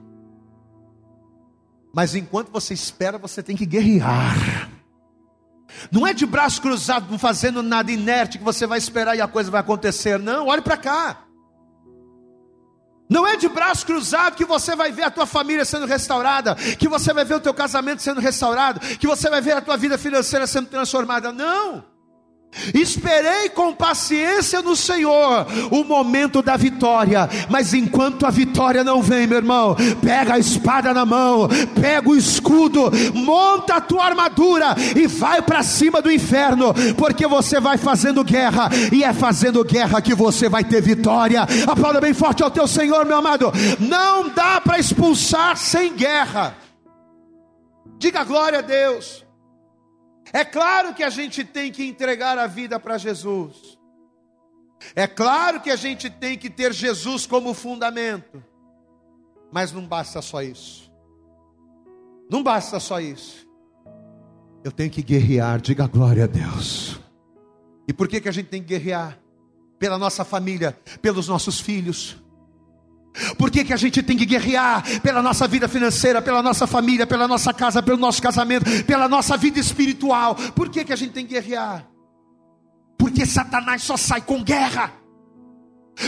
Mas 1.95 2.15
enquanto 2.15 2.51
você 2.51 2.75
espera, 2.75 3.17
você 3.17 3.43
tem 3.43 3.57
que 3.57 3.65
guerrear. 3.65 4.71
Não 5.91 6.07
é 6.07 6.12
de 6.12 6.27
braço 6.27 6.61
cruzado, 6.61 7.11
não 7.11 7.19
fazendo 7.19 7.62
nada 7.62 7.91
inerte, 7.91 8.39
que 8.39 8.45
você 8.45 8.67
vai 8.67 8.79
esperar 8.79 9.17
e 9.17 9.21
a 9.21 9.29
coisa 9.29 9.51
vai 9.51 9.61
acontecer. 9.61 10.19
Não, 10.19 10.47
olhe 10.47 10.62
para 10.62 10.77
cá. 10.77 11.26
Não 13.09 13.27
é 13.27 13.37
de 13.37 13.49
braço 13.49 13.87
cruzado 13.87 14.37
que 14.37 14.45
você 14.45 14.75
vai 14.75 14.90
ver 14.90 15.05
a 15.05 15.11
tua 15.11 15.27
família 15.27 15.64
sendo 15.64 15.87
restaurada, 15.87 16.55
que 16.55 16.88
você 16.88 17.12
vai 17.12 17.25
ver 17.25 17.35
o 17.35 17.40
teu 17.40 17.55
casamento 17.55 18.03
sendo 18.03 18.21
restaurado, 18.21 18.81
que 18.81 19.07
você 19.07 19.31
vai 19.31 19.40
ver 19.40 19.53
a 19.53 19.61
tua 19.61 19.77
vida 19.77 19.97
financeira 19.97 20.47
sendo 20.47 20.69
transformada. 20.69 21.33
Não. 21.33 21.95
Esperei 22.74 23.50
com 23.50 23.74
paciência 23.74 24.62
no 24.62 24.74
Senhor 24.74 25.46
o 25.70 25.85
momento 25.85 26.40
da 26.40 26.56
vitória, 26.56 27.28
mas 27.50 27.74
enquanto 27.74 28.24
a 28.24 28.30
vitória 28.30 28.82
não 28.82 29.02
vem, 29.02 29.26
meu 29.26 29.38
irmão, 29.38 29.76
pega 30.02 30.35
a 30.35 30.38
espada 30.38 30.94
na 30.94 31.04
mão, 31.04 31.48
pega 31.78 32.09
o 32.09 32.16
escudo, 32.16 32.90
monta 33.14 33.76
a 33.76 33.80
tua 33.80 34.07
armadura 34.07 34.74
e 34.97 35.07
vai 35.07 35.42
para 35.42 35.62
cima 35.62 36.01
do 36.01 36.11
inferno, 36.11 36.72
porque 36.97 37.26
você 37.26 37.61
vai 37.61 37.76
fazendo 37.76 38.24
guerra, 38.24 38.70
e 38.90 39.05
é 39.05 39.12
fazendo 39.12 39.64
guerra 39.64 40.01
que 40.01 40.14
você 40.14 40.49
vai 40.49 40.64
ter 40.64 40.80
vitória. 40.80 41.47
Aplauda 41.66 42.01
bem 42.01 42.14
forte 42.14 42.42
ao 42.42 42.51
teu 42.51 42.66
Senhor, 42.66 43.05
meu 43.05 43.18
amado. 43.18 43.53
Não 43.78 44.30
dá 44.30 44.61
para 44.61 44.78
expulsar 44.78 45.57
sem 45.57 45.94
guerra. 45.94 46.57
Diga 47.99 48.24
glória 48.24 48.61
a 48.61 48.62
Deus. 48.62 49.26
É 50.33 50.45
claro 50.45 50.95
que 50.95 51.03
a 51.03 51.11
gente 51.11 51.45
tem 51.45 51.70
que 51.70 51.85
entregar 51.85 52.39
a 52.39 52.47
vida 52.47 52.79
para 52.81 52.99
Jesus. 52.99 53.79
É 54.95 55.07
claro 55.07 55.61
que 55.61 55.70
a 55.70 55.77
gente 55.77 56.11
tem 56.11 56.37
que 56.37 56.51
ter 56.51 56.72
Jesus 56.72 57.27
como 57.27 57.55
fundamento. 57.55 58.43
Mas 59.53 59.72
não 59.72 59.87
basta 59.87 60.20
só 60.20 60.43
isso. 60.43 60.93
Não 62.31 62.43
basta 62.43 62.81
só 62.81 63.01
isso. 63.01 63.47
Eu 64.64 64.72
tenho 64.72 64.91
que 64.91 65.03
guerrear, 65.03 65.61
diga 65.61 65.87
glória 65.87 66.24
a 66.24 66.27
Deus. 66.27 67.01
E 67.87 67.93
por 67.93 68.09
que, 68.09 68.20
que 68.20 68.29
a 68.29 68.33
gente 68.33 68.49
tem 68.49 68.61
que 68.61 68.68
guerrear? 68.68 69.18
Pela 69.79 69.97
nossa 69.99 70.24
família, 70.24 70.77
pelos 71.01 71.29
nossos 71.29 71.61
filhos. 71.61 72.16
Por 73.39 73.51
que, 73.51 73.64
que 73.64 73.73
a 73.73 73.77
gente 73.77 74.03
tem 74.03 74.17
que 74.17 74.27
guerrear 74.27 74.83
pela 75.01 75.23
nossa 75.23 75.47
vida 75.49 75.69
financeira, 75.69 76.21
pela 76.21 76.43
nossa 76.43 76.67
família, 76.67 77.07
pela 77.07 77.27
nossa 77.27 77.53
casa, 77.53 77.83
pelo 77.83 77.97
nosso 77.97 78.23
casamento, 78.23 78.85
pela 78.85 79.09
nossa 79.09 79.37
vida 79.37 79.59
espiritual? 79.59 80.35
Por 80.55 80.69
que, 80.69 80.85
que 80.85 80.93
a 80.93 80.97
gente 80.97 81.12
tem 81.12 81.27
que 81.27 81.35
guerrear? 81.35 81.87
Porque 82.99 83.27
Satanás 83.27 83.83
só 83.83 83.97
sai 83.97 84.21
com 84.21 84.43
guerra. 84.43 84.93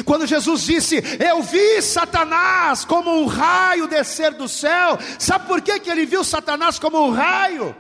Quando 0.05 0.27
Jesus 0.27 0.65
disse: 0.65 1.03
Eu 1.19 1.43
vi 1.43 1.81
Satanás 1.81 2.85
como 2.85 3.11
um 3.11 3.27
raio 3.27 3.87
descer 3.87 4.35
do 4.35 4.49
céu, 4.49 4.99
sabe 5.19 5.47
por 5.47 5.61
que, 5.61 5.81
que 5.81 5.91
ele 5.91 6.05
viu 6.05 6.23
Satanás 6.23 6.79
como 6.79 7.07
um 7.07 7.11
raio? 7.11 7.75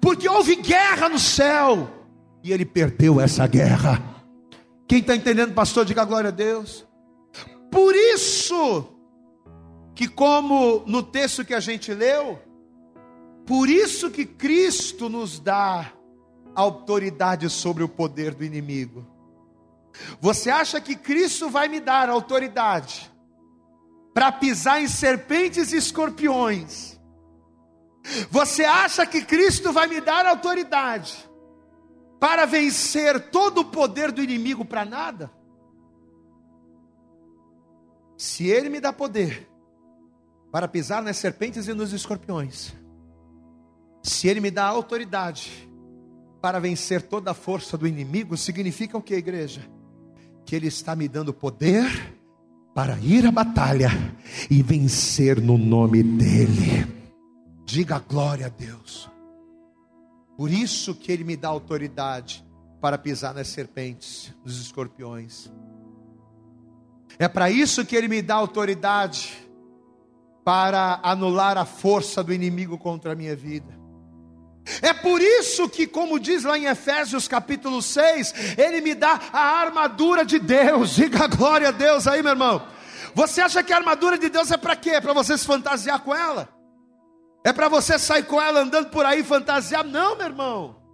Porque 0.00 0.28
houve 0.28 0.56
guerra 0.56 1.08
no 1.08 1.18
céu 1.18 1.90
e 2.44 2.52
ele 2.52 2.64
perdeu 2.64 3.20
essa 3.20 3.46
guerra. 3.46 4.02
Quem 4.86 5.00
está 5.00 5.16
entendendo, 5.16 5.52
pastor, 5.52 5.84
diga 5.84 6.04
glória 6.04 6.28
a 6.28 6.32
Deus. 6.32 6.86
Por 7.76 7.94
isso, 7.94 8.88
que 9.94 10.08
como 10.08 10.82
no 10.86 11.02
texto 11.02 11.44
que 11.44 11.52
a 11.52 11.60
gente 11.60 11.92
leu, 11.92 12.38
por 13.44 13.68
isso 13.68 14.10
que 14.10 14.24
Cristo 14.24 15.10
nos 15.10 15.38
dá 15.38 15.92
autoridade 16.54 17.50
sobre 17.50 17.84
o 17.84 17.88
poder 17.88 18.34
do 18.34 18.42
inimigo. 18.42 19.06
Você 20.22 20.48
acha 20.48 20.80
que 20.80 20.96
Cristo 20.96 21.50
vai 21.50 21.68
me 21.68 21.78
dar 21.78 22.08
autoridade 22.08 23.12
para 24.14 24.32
pisar 24.32 24.80
em 24.80 24.88
serpentes 24.88 25.70
e 25.70 25.76
escorpiões? 25.76 26.98
Você 28.30 28.64
acha 28.64 29.04
que 29.04 29.20
Cristo 29.20 29.70
vai 29.70 29.86
me 29.86 30.00
dar 30.00 30.24
autoridade 30.24 31.28
para 32.18 32.46
vencer 32.46 33.28
todo 33.28 33.58
o 33.58 33.64
poder 33.66 34.10
do 34.12 34.22
inimigo 34.22 34.64
para 34.64 34.86
nada? 34.86 35.35
Se 38.16 38.48
Ele 38.48 38.68
me 38.68 38.80
dá 38.80 38.92
poder 38.92 39.48
para 40.50 40.66
pisar 40.66 41.02
nas 41.02 41.16
serpentes 41.16 41.68
e 41.68 41.74
nos 41.74 41.92
escorpiões, 41.92 42.74
se 44.02 44.28
Ele 44.28 44.40
me 44.40 44.50
dá 44.50 44.64
autoridade 44.64 45.68
para 46.40 46.58
vencer 46.60 47.02
toda 47.02 47.32
a 47.32 47.34
força 47.34 47.76
do 47.76 47.86
inimigo, 47.86 48.36
significa 48.36 48.96
o 48.96 49.02
que, 49.02 49.14
igreja? 49.14 49.68
Que 50.44 50.54
Ele 50.54 50.68
está 50.68 50.94
me 50.94 51.08
dando 51.08 51.34
poder 51.34 52.14
para 52.74 52.98
ir 53.00 53.26
à 53.26 53.32
batalha 53.32 53.90
e 54.50 54.62
vencer 54.62 55.40
no 55.40 55.58
nome 55.58 56.02
dEle. 56.02 56.86
Diga 57.64 57.98
glória 57.98 58.46
a 58.46 58.48
Deus. 58.48 59.10
Por 60.36 60.50
isso 60.50 60.94
que 60.94 61.10
Ele 61.10 61.24
me 61.24 61.36
dá 61.36 61.48
autoridade 61.48 62.46
para 62.80 62.98
pisar 62.98 63.34
nas 63.34 63.48
serpentes, 63.48 64.32
nos 64.44 64.60
escorpiões. 64.60 65.50
É 67.18 67.28
para 67.28 67.50
isso 67.50 67.84
que 67.84 67.96
Ele 67.96 68.08
me 68.08 68.20
dá 68.20 68.34
autoridade 68.34 69.34
para 70.44 71.00
anular 71.02 71.58
a 71.58 71.64
força 71.64 72.22
do 72.22 72.32
inimigo 72.32 72.78
contra 72.78 73.12
a 73.12 73.16
minha 73.16 73.34
vida. 73.34 73.76
É 74.82 74.92
por 74.92 75.20
isso 75.20 75.68
que, 75.68 75.86
como 75.86 76.18
diz 76.18 76.44
lá 76.44 76.58
em 76.58 76.66
Efésios 76.66 77.28
capítulo 77.28 77.80
6, 77.80 78.58
Ele 78.58 78.80
me 78.80 78.94
dá 78.94 79.20
a 79.32 79.60
armadura 79.60 80.24
de 80.24 80.38
Deus. 80.38 80.90
Diga 80.96 81.26
glória 81.26 81.68
a 81.68 81.72
Deus 81.72 82.06
aí, 82.06 82.22
meu 82.22 82.32
irmão. 82.32 82.66
Você 83.14 83.40
acha 83.40 83.62
que 83.62 83.72
a 83.72 83.76
armadura 83.76 84.18
de 84.18 84.28
Deus 84.28 84.50
é 84.50 84.56
para 84.56 84.76
quê? 84.76 84.90
É 84.90 85.00
para 85.00 85.12
você 85.12 85.38
se 85.38 85.46
fantasiar 85.46 86.00
com 86.00 86.14
ela? 86.14 86.48
É 87.44 87.52
para 87.52 87.68
você 87.68 87.98
sair 87.98 88.24
com 88.24 88.42
ela 88.42 88.60
andando 88.60 88.90
por 88.90 89.06
aí 89.06 89.22
fantasiar? 89.22 89.84
Não, 89.84 90.16
meu 90.16 90.26
irmão. 90.26 90.85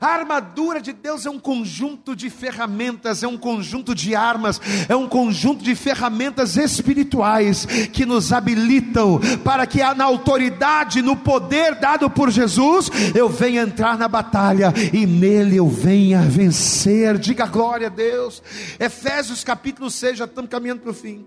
A 0.00 0.06
armadura 0.06 0.80
de 0.80 0.92
Deus 0.92 1.26
é 1.26 1.30
um 1.30 1.38
conjunto 1.38 2.16
de 2.16 2.30
ferramentas, 2.30 3.22
é 3.22 3.28
um 3.28 3.36
conjunto 3.36 3.94
de 3.94 4.14
armas, 4.14 4.60
é 4.88 4.96
um 4.96 5.08
conjunto 5.08 5.62
de 5.62 5.74
ferramentas 5.74 6.56
espirituais 6.56 7.66
que 7.92 8.06
nos 8.06 8.32
habilitam 8.32 9.20
para 9.44 9.66
que 9.66 9.82
na 9.94 10.04
autoridade, 10.04 11.02
no 11.02 11.16
poder 11.16 11.74
dado 11.76 12.08
por 12.08 12.30
Jesus, 12.30 12.90
eu 13.14 13.28
venha 13.28 13.62
entrar 13.62 13.98
na 13.98 14.08
batalha 14.08 14.72
e 14.92 15.06
nele 15.06 15.56
eu 15.56 15.68
venha 15.68 16.22
vencer. 16.22 17.18
Diga 17.18 17.46
glória 17.46 17.88
a 17.88 17.90
Deus. 17.90 18.42
Efésios 18.78 19.44
capítulo 19.44 19.90
6, 19.90 20.18
já 20.18 20.24
estamos 20.24 20.50
caminhando 20.50 20.80
para 20.80 20.90
o 20.90 20.94
fim. 20.94 21.26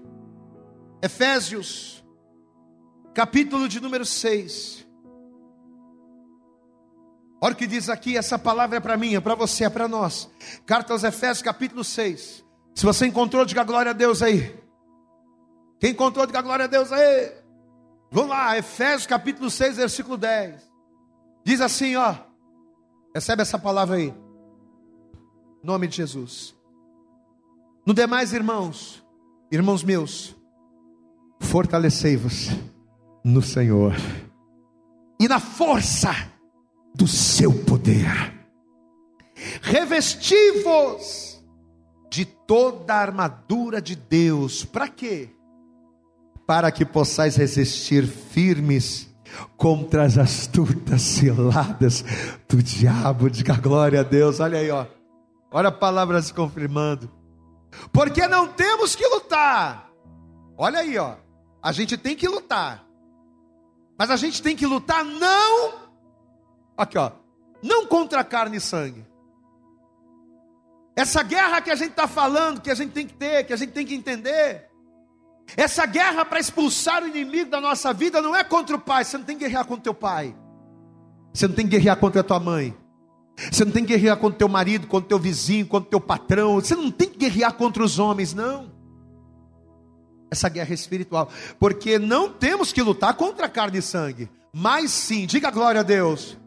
Efésios, 1.01 2.03
capítulo 3.13 3.67
de 3.67 3.79
número 3.79 4.05
6. 4.05 4.84
Olha 7.41 7.53
o 7.53 7.55
que 7.55 7.67
diz 7.67 7.89
aqui, 7.89 8.17
essa 8.17 8.39
palavra 8.39 8.77
é 8.77 8.79
para 8.79 8.97
mim, 8.97 9.15
é 9.15 9.19
para 9.19 9.35
você, 9.35 9.65
é 9.65 9.69
para 9.69 9.87
nós. 9.87 10.29
Carta 10.65 10.93
aos 10.93 11.03
Efésios, 11.03 11.41
capítulo 11.41 11.83
6. 11.83 12.43
Se 12.73 12.85
você 12.85 13.05
encontrou, 13.05 13.45
diga 13.45 13.63
glória 13.63 13.91
a 13.91 13.93
Deus 13.93 14.21
aí. 14.21 14.57
Quem 15.79 15.91
encontrou, 15.91 16.25
diga 16.25 16.41
glória 16.41 16.65
a 16.65 16.67
Deus 16.67 16.91
aí. 16.91 17.31
Vamos 18.11 18.29
lá, 18.29 18.57
Efésios 18.57 19.05
capítulo 19.05 19.49
6, 19.49 19.77
versículo 19.77 20.17
10. 20.17 20.61
Diz 21.43 21.61
assim, 21.61 21.95
ó. 21.95 22.15
Recebe 23.13 23.41
essa 23.41 23.59
palavra 23.59 23.97
aí. 23.97 24.13
Nome 25.63 25.87
de 25.87 25.97
Jesus. 25.97 26.55
No 27.85 27.93
demais, 27.93 28.33
irmãos, 28.33 29.05
irmãos 29.51 29.83
meus, 29.83 30.35
fortalecei-vos 31.39 32.49
no 33.23 33.41
Senhor 33.41 33.93
e 35.19 35.27
na 35.27 35.39
força 35.39 36.09
do 36.95 37.07
seu 37.07 37.51
poder. 37.65 38.33
Revesti-vos 39.61 41.43
de 42.09 42.25
toda 42.25 42.93
a 42.93 43.01
armadura 43.01 43.81
de 43.81 43.95
Deus. 43.95 44.63
Para 44.63 44.87
quê? 44.87 45.29
Para 46.47 46.71
que 46.71 46.85
possais 46.85 47.35
resistir 47.35 48.07
firmes 48.07 49.13
contra 49.57 50.03
as 50.03 50.17
astutas 50.17 51.01
ciladas 51.01 52.03
do 52.47 52.63
diabo. 52.63 53.29
Diga 53.29 53.55
glória 53.55 53.99
a 53.99 54.03
Deus. 54.03 54.39
Olha 54.39 54.59
aí, 54.59 54.71
ó. 54.71 54.85
Olha 55.51 55.69
a 55.69 55.73
palavra 55.73 56.21
se 56.21 56.33
confirmando. 56.33 57.11
Porque 57.91 58.27
não 58.27 58.47
temos 58.47 58.95
que 58.95 59.05
lutar. 59.07 59.89
Olha 60.57 60.79
aí, 60.79 60.97
ó. 60.97 61.15
A 61.61 61.71
gente 61.71 61.97
tem 61.97 62.15
que 62.15 62.27
lutar. 62.27 62.85
Mas 63.97 64.09
a 64.09 64.15
gente 64.15 64.41
tem 64.41 64.55
que 64.55 64.65
lutar 64.65 65.03
não 65.03 65.84
Aqui, 66.77 66.97
ó. 66.97 67.11
Não 67.63 67.85
contra 67.87 68.23
carne 68.23 68.57
e 68.57 68.61
sangue. 68.61 69.05
Essa 70.95 71.23
guerra 71.23 71.61
que 71.61 71.71
a 71.71 71.75
gente 71.75 71.91
está 71.91 72.07
falando, 72.07 72.61
que 72.61 72.69
a 72.69 72.75
gente 72.75 72.91
tem 72.91 73.05
que 73.05 73.13
ter, 73.13 73.43
que 73.45 73.53
a 73.53 73.57
gente 73.57 73.71
tem 73.71 73.85
que 73.85 73.95
entender. 73.95 74.69
Essa 75.57 75.85
guerra 75.85 76.23
para 76.25 76.39
expulsar 76.39 77.03
o 77.03 77.07
inimigo 77.07 77.49
da 77.49 77.59
nossa 77.59 77.93
vida 77.93 78.21
não 78.21 78.35
é 78.35 78.43
contra 78.43 78.75
o 78.75 78.79
pai. 78.79 79.03
Você 79.03 79.17
não 79.17 79.25
tem 79.25 79.37
que 79.37 79.45
guerrear 79.45 79.65
contra 79.65 79.83
teu 79.83 79.93
pai. 79.93 80.35
Você 81.33 81.47
não 81.47 81.55
tem 81.55 81.65
que 81.65 81.71
guerrear 81.71 81.97
contra 81.97 82.21
a 82.21 82.23
tua 82.23 82.39
mãe. 82.39 82.75
Você 83.51 83.65
não 83.65 83.71
tem 83.71 83.83
que 83.83 83.93
guerrear 83.93 84.17
contra 84.17 84.39
teu 84.39 84.47
marido, 84.47 84.87
contra 84.87 85.09
teu 85.09 85.19
vizinho, 85.19 85.67
contra 85.67 85.89
teu 85.89 85.99
patrão. 85.99 86.55
Você 86.55 86.75
não 86.75 86.89
tem 86.89 87.09
que 87.09 87.17
guerrear 87.17 87.53
contra 87.53 87.83
os 87.83 87.99
homens, 87.99 88.33
não. 88.33 88.71
Essa 90.31 90.47
guerra 90.47 90.71
é 90.71 90.73
espiritual. 90.73 91.29
Porque 91.59 91.99
não 91.99 92.29
temos 92.29 92.71
que 92.71 92.81
lutar 92.81 93.13
contra 93.15 93.49
carne 93.49 93.79
e 93.79 93.81
sangue. 93.81 94.29
Mas 94.53 94.91
sim, 94.91 95.25
diga 95.25 95.51
glória 95.51 95.81
a 95.81 95.83
Deus 95.83 96.37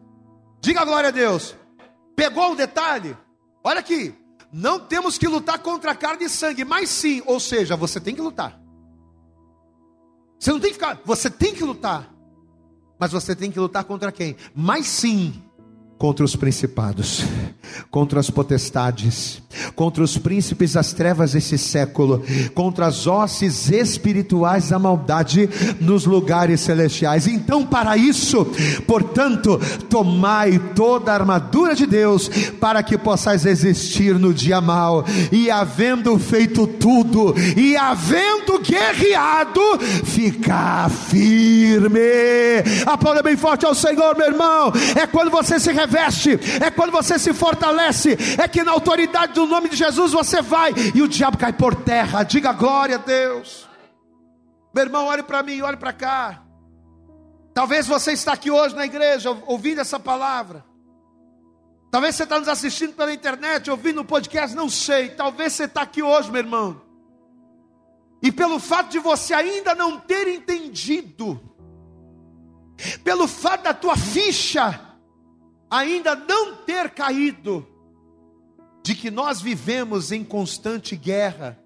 Diga 0.61 0.85
glória 0.85 1.09
a 1.09 1.11
Deus. 1.11 1.55
Pegou 2.15 2.51
o 2.51 2.55
detalhe? 2.55 3.17
Olha 3.63 3.79
aqui. 3.79 4.13
Não 4.51 4.79
temos 4.79 5.17
que 5.17 5.27
lutar 5.27 5.59
contra 5.59 5.95
carne 5.95 6.25
e 6.25 6.29
sangue, 6.29 6.65
mas 6.65 6.89
sim, 6.89 7.21
ou 7.25 7.39
seja, 7.39 7.75
você 7.75 7.99
tem 7.99 8.15
que 8.15 8.21
lutar. 8.21 8.59
Você 10.39 10.51
não 10.51 10.59
tem 10.59 10.69
que 10.69 10.75
ficar, 10.75 10.99
você 11.05 11.29
tem 11.29 11.53
que 11.53 11.63
lutar. 11.63 12.11
Mas 12.97 13.11
você 13.11 13.35
tem 13.35 13.51
que 13.51 13.59
lutar 13.59 13.83
contra 13.83 14.11
quem? 14.11 14.35
Mas 14.55 14.87
sim, 14.87 15.43
contra 15.99 16.23
os 16.23 16.33
principados, 16.33 17.25
contra 17.91 18.21
as 18.21 18.29
potestades, 18.29 19.41
contra 19.75 20.01
os 20.01 20.17
príncipes 20.17 20.73
das 20.73 20.93
trevas 20.93 21.33
desse 21.33 21.57
século, 21.57 22.23
contra 22.55 22.87
as 22.87 23.05
hostes 23.05 23.69
espirituais 23.69 24.69
da 24.69 24.79
maldade 24.79 25.49
nos 25.81 26.05
lugares 26.05 26.61
celestiais. 26.61 27.27
Então, 27.27 27.65
para 27.65 27.97
isso, 27.97 28.45
portanto, 28.87 29.59
tomai 29.89 30.57
toda 30.73 31.11
a 31.11 31.15
armadura 31.15 31.75
de 31.75 31.85
Deus, 31.85 32.29
para 32.61 32.81
que 32.81 32.97
possais 32.97 33.45
existir 33.45 34.17
no 34.17 34.33
dia 34.33 34.61
mal, 34.61 35.03
e 35.33 35.51
havendo 35.51 36.17
feito 36.17 36.65
tudo, 36.65 37.35
e 37.57 37.75
havendo 37.75 38.57
guerreado, 38.59 39.61
ficar 40.05 40.89
firme. 40.89 41.99
Aplauda 42.85 43.21
bem 43.21 43.35
forte 43.35 43.65
ao 43.65 43.75
Senhor, 43.75 44.15
meu 44.15 44.27
irmão. 44.27 44.71
É 44.95 45.05
quando 45.05 45.29
você 45.29 45.59
se 45.59 45.73
reveste, 45.89 46.39
é 46.63 46.69
quando 46.69 46.91
você 46.91 47.17
se 47.17 47.33
fortalece, 47.33 48.15
é 48.39 48.47
que 48.47 48.63
na 48.63 48.71
autoridade 48.71 49.33
do 49.33 49.47
nome 49.47 49.69
de 49.69 49.75
Jesus 49.75 50.11
você 50.11 50.41
vai 50.41 50.73
e 50.93 51.01
o 51.01 51.07
diabo 51.07 51.37
cai 51.37 51.51
por 51.51 51.75
terra. 51.75 52.23
Diga 52.23 52.53
glória 52.53 52.95
a 52.95 52.99
Deus. 52.99 53.67
Meu 54.73 54.83
irmão, 54.83 55.07
olhe 55.07 55.23
para 55.23 55.41
mim, 55.41 55.61
olhe 55.61 55.77
para 55.77 55.91
cá. 55.91 56.43
Talvez 57.53 57.87
você 57.87 58.11
está 58.11 58.33
aqui 58.33 58.51
hoje 58.51 58.75
na 58.75 58.85
igreja 58.85 59.35
ouvindo 59.47 59.81
essa 59.81 59.99
palavra. 59.99 60.63
Talvez 61.91 62.15
você 62.15 62.23
está 62.23 62.39
nos 62.39 62.47
assistindo 62.47 62.93
pela 62.93 63.11
internet, 63.11 63.69
ouvindo 63.71 64.01
o 64.01 64.05
podcast, 64.05 64.55
não 64.55 64.69
sei. 64.69 65.09
Talvez 65.09 65.53
você 65.53 65.63
está 65.63 65.81
aqui 65.81 66.03
hoje, 66.03 66.29
meu 66.29 66.39
irmão. 66.39 66.79
E 68.21 68.31
pelo 68.31 68.59
fato 68.59 68.89
de 68.89 68.99
você 68.99 69.33
ainda 69.33 69.73
não 69.73 69.97
ter 69.97 70.27
entendido, 70.27 71.41
pelo 73.03 73.27
fato 73.27 73.63
da 73.63 73.73
tua 73.73 73.97
ficha 73.97 74.88
ainda 75.69 76.15
não 76.15 76.55
ter 76.55 76.89
caído, 76.91 77.67
de 78.83 78.95
que 78.95 79.11
nós 79.11 79.41
vivemos 79.41 80.11
em 80.11 80.23
constante 80.23 80.95
guerra 80.95 81.59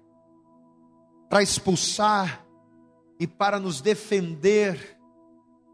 para 1.28 1.42
expulsar 1.42 2.44
e 3.18 3.26
para 3.26 3.58
nos 3.58 3.80
defender 3.80 4.98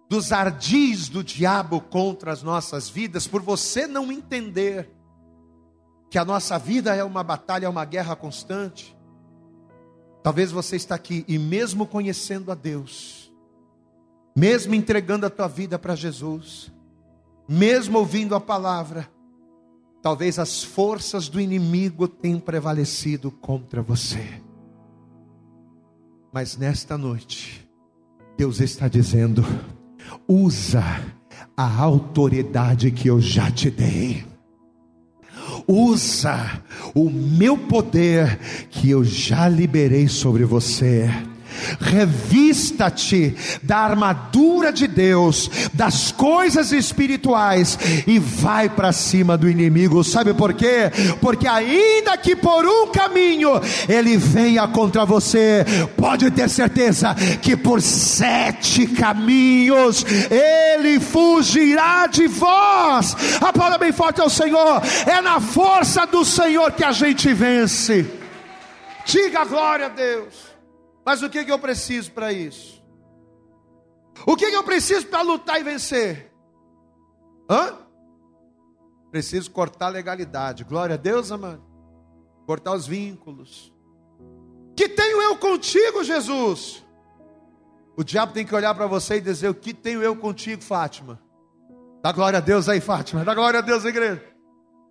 dos 0.09 0.33
ardis 0.33 1.09
do 1.09 1.23
diabo 1.23 1.81
contra 1.81 2.33
as 2.33 2.43
nossas 2.43 2.89
vidas, 2.89 3.27
por 3.27 3.41
você 3.41 3.87
não 3.87 4.11
entender 4.11 4.91
que 6.11 6.19
a 6.19 6.25
nossa 6.25 6.59
vida 6.59 6.95
é 6.95 7.05
uma 7.05 7.23
batalha, 7.23 7.67
é 7.67 7.69
uma 7.69 7.85
guerra 7.85 8.17
constante. 8.17 8.97
Talvez 10.23 10.51
você 10.51 10.77
está 10.77 10.97
aqui 10.97 11.25
e 11.29 11.39
mesmo 11.39 11.87
conhecendo 11.87 12.51
a 12.51 12.55
Deus, 12.55 13.33
mesmo 14.37 14.75
entregando 14.75 15.25
a 15.25 15.31
tua 15.31 15.47
vida 15.47 15.79
para 15.79 15.95
Jesus, 15.95 16.73
mesmo 17.51 17.99
ouvindo 17.99 18.37
a 18.37 18.41
palavra, 18.41 19.11
talvez 20.01 20.39
as 20.39 20.63
forças 20.63 21.29
do 21.29 21.41
inimigo 21.41 22.07
tenham 22.07 22.39
prevalecido 22.39 23.29
contra 23.29 23.83
você. 23.83 24.25
Mas 26.33 26.57
nesta 26.57 26.97
noite, 26.97 27.69
Deus 28.39 28.61
está 28.61 28.87
dizendo: 28.87 29.45
usa 30.29 30.85
a 31.57 31.83
autoridade 31.83 32.93
que 32.93 33.09
eu 33.09 33.21
já 33.21 33.51
te 33.51 33.69
dei. 33.69 34.25
Usa 35.67 36.63
o 36.95 37.11
meu 37.11 37.59
poder 37.59 38.39
que 38.71 38.91
eu 38.91 39.03
já 39.03 39.49
liberei 39.49 40.07
sobre 40.07 40.45
você 40.45 41.09
revista-te 41.81 43.35
da 43.63 43.79
armadura 43.79 44.73
de 44.73 44.87
Deus, 44.87 45.51
das 45.73 46.13
coisas 46.13 46.73
espirituais 46.73 47.79
e 48.07 48.19
vai 48.19 48.69
para 48.69 48.93
cima 48.93 49.37
do 49.37 49.49
inimigo. 49.49 50.03
Sabe 50.05 50.35
por 50.35 50.53
quê? 50.55 50.91
Porque 51.21 51.47
ainda 51.47 52.17
que 52.17 52.37
por 52.37 52.67
um 52.67 52.89
caminho 52.89 53.51
ele 53.89 54.17
venha 54.17 54.67
contra 54.69 55.05
você, 55.05 55.65
pode 55.97 56.31
ter 56.31 56.49
certeza 56.49 57.15
que 57.41 57.57
por 57.57 57.81
sete 57.81 58.87
caminhos 58.87 60.05
ele 60.31 61.01
fugirá 61.01 62.07
de 62.07 62.27
vós. 62.27 63.17
Aplauda 63.41 63.79
bem 63.79 63.93
forte 63.93 64.21
ao 64.21 64.31
Senhor. 64.31 64.83
É 65.07 65.21
na 65.21 65.41
força 65.41 66.07
do 66.07 66.25
Senhor 66.25 66.73
que 66.73 66.85
a 66.85 66.93
gente 66.93 67.33
vence. 67.33 68.07
Diga 69.05 69.45
glória 69.45 69.87
a 69.87 69.89
Deus. 69.89 70.50
Mas 71.05 71.23
o 71.23 71.31
que, 71.31 71.45
que 71.45 71.53
eu 71.53 71.59
preciso 71.59 72.13
para 72.13 72.33
isso? 72.33 72.83
O 74.27 74.37
que, 74.37 74.51
que 74.51 74.57
eu 74.57 74.65
preciso 74.65 75.07
para 75.07 75.23
lutar 75.23 75.61
e 75.61 75.65
vencer? 75.65 76.33
Hã? 77.49 77.79
Preciso 79.11 79.51
cortar 79.51 79.87
a 79.87 79.91
legalidade. 79.91 80.65
Glória 80.65 80.95
a 80.95 80.99
Deus, 80.99 81.33
amado. 81.33 81.63
Cortar 82.47 82.75
os 82.75 82.87
vínculos. 82.87 83.73
Que 84.77 84.89
tenho 84.89 85.21
eu 85.21 85.37
contigo, 85.37 86.05
Jesus? 86.05 86.85
O 87.97 88.05
diabo 88.05 88.33
tem 88.33 88.47
que 88.47 88.55
olhar 88.55 88.75
para 88.75 88.87
você 88.87 89.17
e 89.17 89.21
dizer: 89.21 89.49
O 89.49 89.55
que 89.55 89.75
tenho 89.75 90.03
eu 90.03 90.15
contigo, 90.17 90.63
Fátima? 90.63 91.21
Dá 92.03 92.13
glória 92.13 92.39
a 92.39 92.41
Deus 92.41 92.69
aí, 92.69 92.81
Fátima. 92.81 93.25
Dá 93.25 93.35
glória 93.35 93.59
a 93.59 93.63
Deus, 93.63 93.85
igreja. 93.85 94.25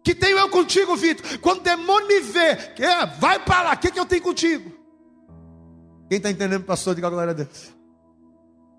Que 0.03 0.13
tenho 0.13 0.37
eu 0.37 0.49
contigo, 0.49 0.95
Vitor? 0.95 1.39
Quando 1.39 1.59
o 1.59 1.63
demônio 1.63 2.07
me 2.07 2.19
vê, 2.19 2.55
que 2.55 2.83
é, 2.83 3.05
vai 3.05 3.39
para 3.39 3.63
lá, 3.63 3.73
o 3.73 3.77
que, 3.77 3.91
que 3.91 3.99
eu 3.99 4.05
tenho 4.05 4.21
contigo? 4.21 4.68
Quem 6.09 6.17
está 6.17 6.31
entendendo, 6.31 6.63
pastor, 6.63 6.95
diga 6.95 7.09
glória 7.09 7.31
a 7.31 7.33
Deus. 7.33 7.71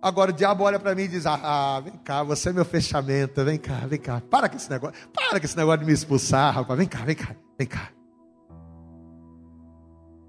Agora 0.03 0.31
o 0.31 0.35
diabo 0.35 0.65
olha 0.65 0.81
para 0.81 0.95
mim 0.95 1.03
e 1.03 1.09
diz: 1.09 1.27
ah, 1.27 1.41
ah, 1.43 1.81
vem 1.81 1.93
cá, 1.99 2.23
você 2.23 2.49
é 2.49 2.53
meu 2.53 2.65
fechamento, 2.65 3.45
vem 3.45 3.59
cá, 3.59 3.87
vem 3.87 4.01
cá. 4.01 4.21
Para 4.21 4.49
com 4.49 4.57
esse 4.57 4.69
negócio, 4.69 4.97
para 5.15 5.39
com 5.39 5.47
esse 5.47 5.57
negócio 5.57 5.81
de 5.81 5.87
me 5.87 5.93
expulsar, 5.93 6.55
rapaz. 6.55 6.77
Vem 6.77 6.89
cá, 6.89 7.05
vem 7.05 7.15
cá, 7.15 7.37
vem 7.57 7.69
cá. 7.69 7.91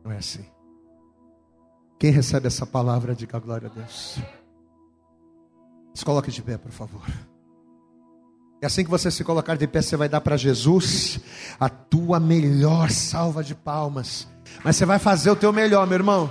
Não 0.03 0.11
é 0.11 0.17
assim. 0.17 0.45
Quem 1.97 2.11
recebe 2.11 2.47
essa 2.47 2.65
palavra, 2.65 3.15
diga 3.15 3.39
glória 3.39 3.67
a 3.67 3.73
Deus. 3.73 4.19
Se 5.93 6.05
coloque 6.05 6.31
de 6.31 6.41
pé, 6.41 6.57
por 6.57 6.71
favor. 6.71 7.03
E 8.61 8.65
assim 8.65 8.83
que 8.83 8.89
você 8.89 9.09
se 9.09 9.23
colocar 9.23 9.55
de 9.55 9.67
pé, 9.67 9.81
você 9.81 9.95
vai 9.95 10.07
dar 10.07 10.21
para 10.21 10.37
Jesus 10.37 11.19
a 11.59 11.67
tua 11.67 12.19
melhor 12.19 12.91
salva 12.91 13.43
de 13.43 13.55
palmas. 13.55 14.27
Mas 14.63 14.75
você 14.75 14.85
vai 14.85 14.99
fazer 14.99 15.31
o 15.31 15.35
teu 15.35 15.51
melhor, 15.51 15.87
meu 15.87 15.97
irmão. 15.97 16.29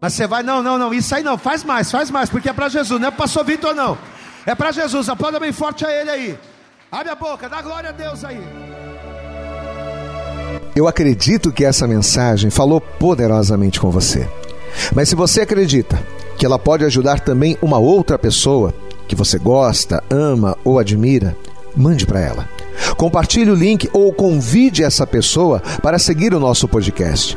Mas 0.00 0.12
você 0.12 0.26
vai, 0.26 0.42
não, 0.42 0.62
não, 0.62 0.78
não, 0.78 0.92
isso 0.92 1.14
aí 1.14 1.22
não, 1.22 1.38
faz 1.38 1.64
mais, 1.64 1.90
faz 1.90 2.10
mais, 2.10 2.28
porque 2.28 2.48
é 2.48 2.52
para 2.52 2.68
Jesus, 2.68 3.00
não 3.00 3.08
é 3.08 3.10
para 3.10 3.22
pastor 3.22 3.44
Vitor 3.44 3.74
não. 3.74 3.96
É 4.44 4.54
para 4.54 4.70
Jesus, 4.70 5.08
aplauda 5.08 5.40
bem 5.40 5.52
forte 5.52 5.84
a 5.84 5.90
ele 5.90 6.10
aí. 6.10 6.38
Abre 6.92 7.10
a 7.10 7.14
boca, 7.14 7.48
dá 7.48 7.62
glória 7.62 7.88
a 7.88 7.92
Deus 7.92 8.22
aí. 8.24 8.40
Eu 10.74 10.86
acredito 10.86 11.50
que 11.50 11.64
essa 11.64 11.86
mensagem 11.86 12.50
falou 12.50 12.80
poderosamente 12.80 13.80
com 13.80 13.90
você. 13.90 14.28
Mas 14.94 15.08
se 15.08 15.14
você 15.14 15.40
acredita 15.40 16.00
que 16.36 16.44
ela 16.44 16.58
pode 16.58 16.84
ajudar 16.84 17.20
também 17.20 17.56
uma 17.62 17.78
outra 17.78 18.18
pessoa 18.18 18.74
que 19.08 19.16
você 19.16 19.38
gosta, 19.38 20.04
ama 20.10 20.56
ou 20.62 20.78
admira, 20.78 21.34
mande 21.74 22.06
para 22.06 22.20
ela. 22.20 22.48
Compartilhe 22.96 23.50
o 23.50 23.54
link 23.54 23.88
ou 23.92 24.12
convide 24.12 24.84
essa 24.84 25.06
pessoa 25.06 25.60
para 25.82 25.98
seguir 25.98 26.34
o 26.34 26.40
nosso 26.40 26.68
podcast. 26.68 27.36